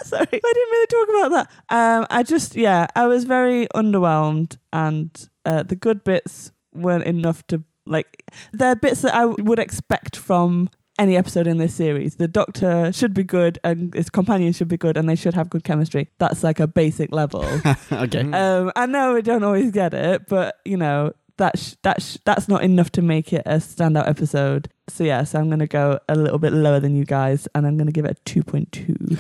[0.04, 1.30] sorry, I didn't really talk about
[1.68, 1.74] that.
[1.74, 7.46] Um, I just yeah, I was very underwhelmed, and uh, the good bits weren't enough
[7.48, 8.24] to like.
[8.52, 12.16] They're bits that I would expect from any episode in this series.
[12.16, 15.50] The Doctor should be good, and his companions should be good, and they should have
[15.50, 16.08] good chemistry.
[16.18, 17.44] That's like a basic level.
[17.92, 18.30] okay.
[18.30, 22.62] Um, I know we don't always get it, but you know that's that's that's not
[22.62, 24.68] enough to make it a standout episode.
[24.88, 27.76] So yeah, so I'm gonna go a little bit lower than you guys, and I'm
[27.76, 29.18] gonna give it a two point two.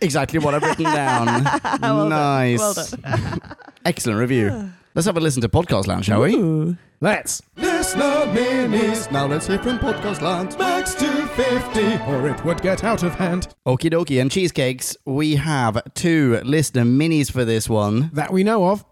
[0.00, 1.44] Exactly what I've written down.
[1.80, 2.08] Well done.
[2.10, 2.58] nice.
[2.58, 3.40] Well done.
[3.84, 4.70] Excellent review.
[4.94, 6.76] Let's have a listen to Podcast Land, shall we?
[6.96, 7.06] Ooh.
[7.06, 7.42] Let's.
[7.56, 10.56] Listener minis, Now let's hear from Podcast Land.
[10.58, 12.10] max 250.
[12.10, 13.48] Or it would get out of hand.
[13.66, 14.96] Okie dokie and cheesecakes.
[15.04, 18.10] We have two listener minis for this one.
[18.14, 18.84] That we know of.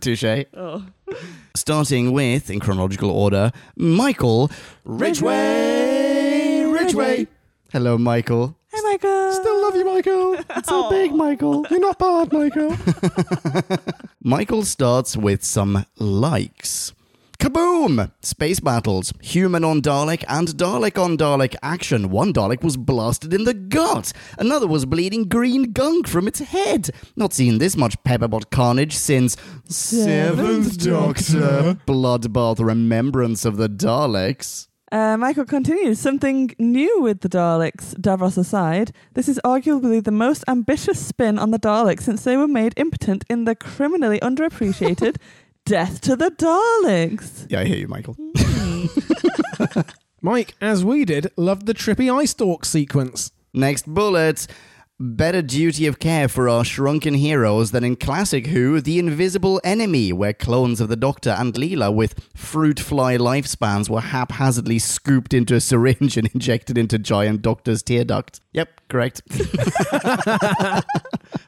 [0.00, 0.44] Touche.
[0.54, 0.84] Oh.
[1.56, 4.50] Starting with, in chronological order, Michael
[4.84, 6.64] Ridgway.
[6.64, 7.28] Ridgway.
[7.72, 8.56] Hello, Michael.
[10.62, 11.62] Still love you, Michael.
[11.62, 11.66] So big, Michael.
[11.70, 12.76] You're not bad, Michael.
[14.22, 16.92] Michael starts with some likes.
[17.38, 18.10] Kaboom!
[18.22, 22.08] Space battles, human on Dalek and Dalek on Dalek action.
[22.08, 24.12] One Dalek was blasted in the gut.
[24.38, 26.90] Another was bleeding green gunk from its head.
[27.16, 29.36] Not seen this much pepperpot carnage since
[29.66, 31.76] Seventh Doctor.
[31.86, 34.68] Bloodbath Remembrance of the Daleks.
[34.94, 37.96] Uh, Michael continues something new with the Daleks.
[37.96, 42.46] Davros aside, this is arguably the most ambitious spin on the Daleks since they were
[42.46, 45.16] made impotent in the criminally underappreciated
[45.64, 47.50] Death to the Daleks.
[47.50, 48.16] Yeah, I hear you, Michael.
[50.22, 53.32] Mike, as we did, loved the trippy eye stalk sequence.
[53.52, 54.46] Next bullet.
[55.00, 60.12] Better duty of care for our shrunken heroes than in classic Who, The Invisible Enemy,
[60.12, 65.56] where clones of the Doctor and Leela with fruit fly lifespans were haphazardly scooped into
[65.56, 68.38] a syringe and injected into giant Doctor's tear duct.
[68.52, 69.22] Yep, correct.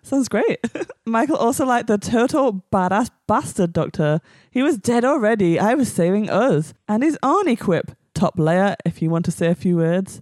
[0.03, 0.59] Sounds great.
[1.07, 4.21] Michael also liked the total badass bastard doctor.
[4.51, 5.61] He was dead already.
[5.61, 6.75] I was saving us.
[6.89, 7.93] And his Arnie quip.
[8.13, 10.21] Top layer, if you want to say a few words.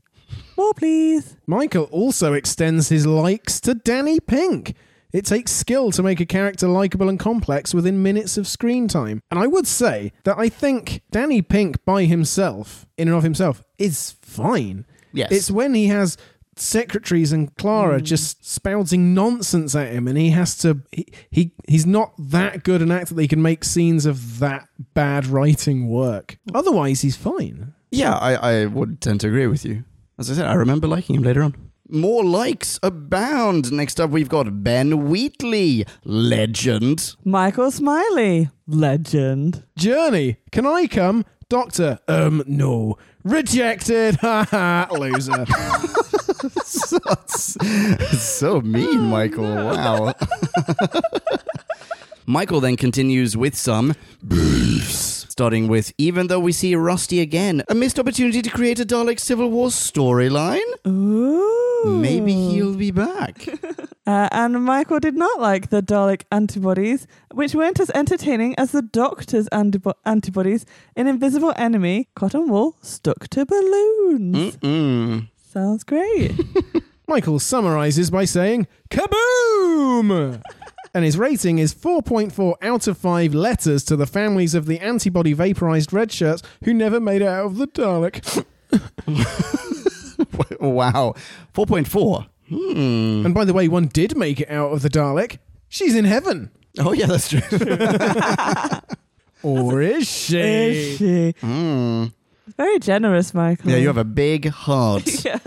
[0.56, 1.36] More, please.
[1.46, 4.74] Michael also extends his likes to Danny Pink.
[5.12, 9.20] It takes skill to make a character likable and complex within minutes of screen time.
[9.30, 13.62] And I would say that I think Danny Pink by himself, in and of himself,
[13.78, 14.86] is fine.
[15.12, 15.30] Yes.
[15.30, 16.16] It's when he has
[16.56, 18.04] secretaries and Clara hmm.
[18.04, 22.80] just spouting nonsense at him and he has to he, he he's not that good
[22.80, 26.38] an actor that he can make scenes of that bad writing work.
[26.48, 26.56] Hmm.
[26.56, 27.72] Otherwise he's fine.
[27.90, 29.84] yeah, I, I would tend to agree with you.
[30.18, 31.54] As I said, I remember liking him later on.
[31.88, 33.72] More likes abound.
[33.72, 37.14] Next up, we've got Ben Wheatley, legend.
[37.24, 38.50] Michael Smiley.
[38.66, 39.64] Legend.
[39.76, 42.96] Journey, can I come Doctor, um, no.
[43.22, 44.16] Rejected.
[44.20, 45.44] Ha ha, loser.
[48.18, 49.44] so mean, Michael.
[49.44, 50.14] Wow.
[52.26, 53.94] Michael then continues with some
[54.26, 58.84] beefs, starting with even though we see Rusty again, a missed opportunity to create a
[58.84, 60.70] Dalek Civil War storyline.
[60.86, 61.98] Ooh.
[62.00, 63.46] Maybe he'll be back.
[64.06, 68.82] Uh, and Michael did not like the Dalek antibodies, which weren't as entertaining as the
[68.82, 74.56] Doctor's antibo- antibodies in Invisible Enemy, Cotton Wool Stuck to Balloons.
[74.56, 75.28] Mm-mm.
[75.42, 76.32] Sounds great.
[77.08, 80.42] Michael summarizes by saying, Kaboom!
[80.94, 85.32] And his rating is 4.4 out of 5 letters to the families of the antibody
[85.32, 88.44] vaporized red shirts who never made it out of the Dalek.
[90.60, 91.14] wow.
[91.52, 92.26] 4.4.
[92.48, 93.24] Hmm.
[93.24, 95.38] and by the way, one did make it out of the Dalek.
[95.68, 96.50] She's in heaven.
[96.78, 97.40] Oh, yeah, that's true.
[99.44, 100.38] Or is she?
[100.38, 101.34] Is she?
[101.40, 102.06] Hmm.
[102.56, 103.70] Very generous, Michael.
[103.70, 105.06] Yeah, you have a big heart.
[105.24, 105.38] Yeah.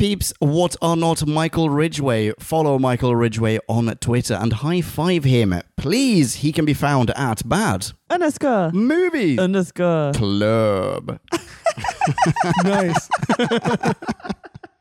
[0.00, 2.32] Peeps, what are not Michael Ridgway?
[2.38, 5.60] Follow Michael Ridgway on Twitter and high five him.
[5.76, 8.70] Please, he can be found at Bad Underscore.
[8.72, 10.12] Movies Underscore.
[10.14, 11.20] Club.
[12.64, 13.08] nice.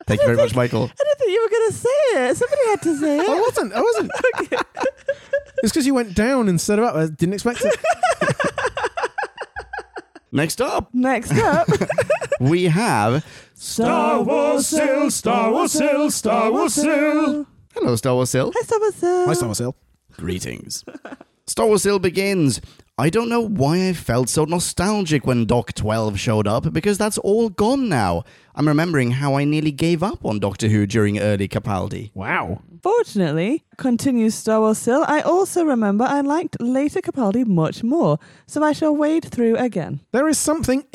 [0.07, 0.84] Thank you very much, Michael.
[0.84, 2.38] I didn't think you were going to say it.
[2.38, 3.30] Somebody had to say it.
[3.30, 3.74] I wasn't.
[3.74, 4.11] I wasn't.
[5.61, 6.95] It's because you went down instead of up.
[6.95, 7.76] I didn't expect it.
[10.32, 11.67] Next up, Next up,
[12.39, 13.26] we have
[13.62, 17.43] Star Wars Sil, Star Wars Sil, Star Wars Sil.
[17.74, 18.53] Hello, Star Wars Hill.
[18.55, 19.28] Hi, Star Wars Sil.
[19.28, 19.76] Hi, Star Wars Hill.
[20.14, 20.86] Greetings.
[21.45, 22.62] Star Wars Hill begins.
[22.97, 27.18] I don't know why I felt so nostalgic when Doc 12 showed up, because that's
[27.18, 28.24] all gone now.
[28.55, 32.12] I'm remembering how I nearly gave up on Doctor Who during early Capaldi.
[32.14, 32.62] Wow.
[32.82, 38.64] Fortunately, continues Star Wars Sil, I also remember I liked later Capaldi much more, so
[38.64, 39.99] I shall wade through again.
[40.14, 40.86] There is something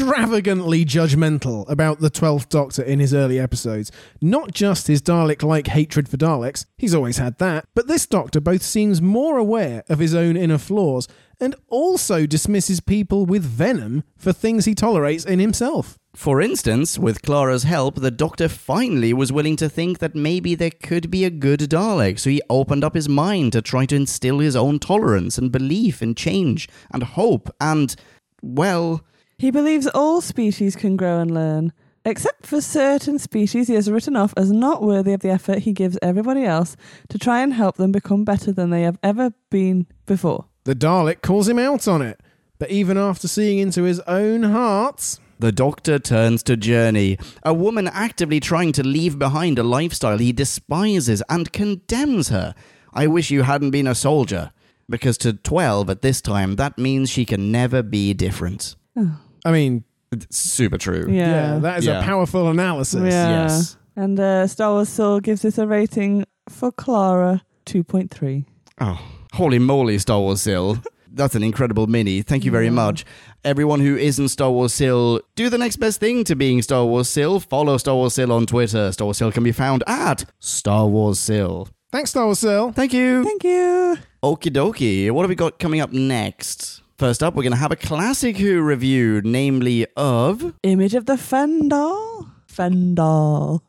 [0.00, 3.92] extravagantly judgmental about the 12th Doctor in his early episodes.
[4.22, 8.40] Not just his Dalek like hatred for Daleks, he's always had that, but this Doctor
[8.40, 11.06] both seems more aware of his own inner flaws
[11.38, 15.98] and also dismisses people with venom for things he tolerates in himself.
[16.14, 20.70] For instance, with Clara's help, the Doctor finally was willing to think that maybe there
[20.70, 24.38] could be a good Dalek, so he opened up his mind to try to instill
[24.38, 27.94] his own tolerance and belief in change and hope and,
[28.42, 29.04] well,
[29.40, 31.72] He believes all species can grow and learn,
[32.04, 35.72] except for certain species he has written off as not worthy of the effort he
[35.72, 36.76] gives everybody else
[37.08, 40.44] to try and help them become better than they have ever been before.
[40.64, 42.20] The Dalek calls him out on it,
[42.58, 47.88] but even after seeing into his own heart, The Doctor turns to Journey, a woman
[47.88, 52.54] actively trying to leave behind a lifestyle he despises and condemns her.
[52.92, 54.52] I wish you hadn't been a soldier.
[54.90, 58.76] Because to 12 at this time, that means she can never be different.
[58.94, 59.16] Oh.
[59.44, 61.06] I mean, It's super true.
[61.08, 61.58] yeah, Yeah.
[61.60, 62.00] that is Yeah.
[62.00, 63.00] a powerful analysis.
[63.12, 63.42] Yeah.
[63.44, 63.76] Yes.
[63.96, 68.44] And uh, Star Wars Soul gives this a rating for Clara 2.3.
[68.80, 68.98] Oh,
[69.34, 70.78] holy moly, Star Wars Sill.
[71.12, 72.22] That's an incredible mini.
[72.22, 72.70] Thank you very Yeah.
[72.72, 73.04] much.
[73.44, 77.08] Everyone who isn't Star Wars Sill, do the next best thing to being Star Wars
[77.08, 77.40] Sill.
[77.40, 78.92] Follow Star Wars Sill on Twitter.
[78.92, 81.68] Star Wars Sill can be found at Star Wars Sill.
[81.92, 82.70] Thanks, Star Wars Sil.
[82.72, 83.24] Thank you.
[83.24, 83.96] Thank you.
[84.22, 85.10] Okie dokie.
[85.10, 86.79] What have we got coming up next?
[87.00, 90.52] First up, we're going to have a classic Who review, namely of.
[90.62, 92.30] Image of the Fendahl.
[92.46, 93.62] Fendahl.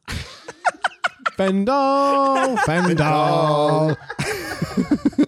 [1.38, 3.96] Fendahl, Fendahl.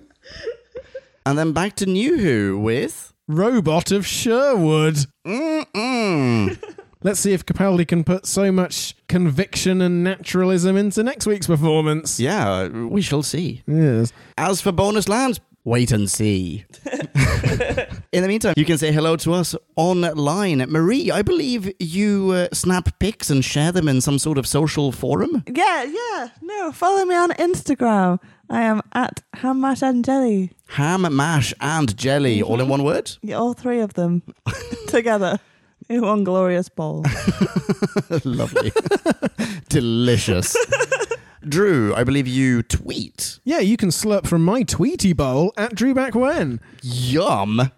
[1.25, 3.13] And then back to New Who with.
[3.29, 5.05] Robot of Sherwood.
[5.25, 6.61] Mm-mm.
[7.03, 12.19] Let's see if Capaldi can put so much conviction and naturalism into next week's performance.
[12.19, 13.63] yeah, we shall see.
[13.65, 14.11] Yes.
[14.37, 16.65] As for bonus lands, wait and see.
[18.13, 20.59] In the meantime, you can say hello to us online.
[20.69, 24.91] Marie, I believe you uh, snap pics and share them in some sort of social
[24.91, 25.43] forum.
[25.51, 26.27] Yeah, yeah.
[26.43, 28.19] No, follow me on Instagram.
[28.51, 30.51] I am at Ham Mash and Jelly.
[30.67, 33.11] Ham, mash, and jelly, all in one word?
[33.23, 34.21] Yeah, all three of them
[34.87, 35.39] together
[35.89, 37.03] in one glorious bowl.
[38.23, 38.71] Lovely.
[39.69, 40.55] Delicious.
[41.47, 43.39] Drew, I believe you tweet.
[43.43, 46.59] Yeah, you can slurp from my Tweety bowl at Drew Back When.
[46.81, 47.59] Yum.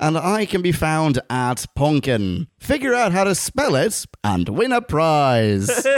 [0.00, 2.48] and I can be found at Ponkin.
[2.58, 5.86] Figure out how to spell it and win a prize.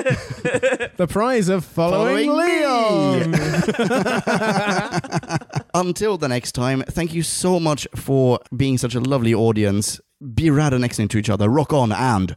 [0.96, 3.32] The prize of following, Following.
[3.32, 3.34] Leon.
[5.74, 10.00] Until the next time, thank you so much for being such a lovely audience.
[10.34, 11.48] Be rad and next to each other.
[11.48, 12.36] Rock on and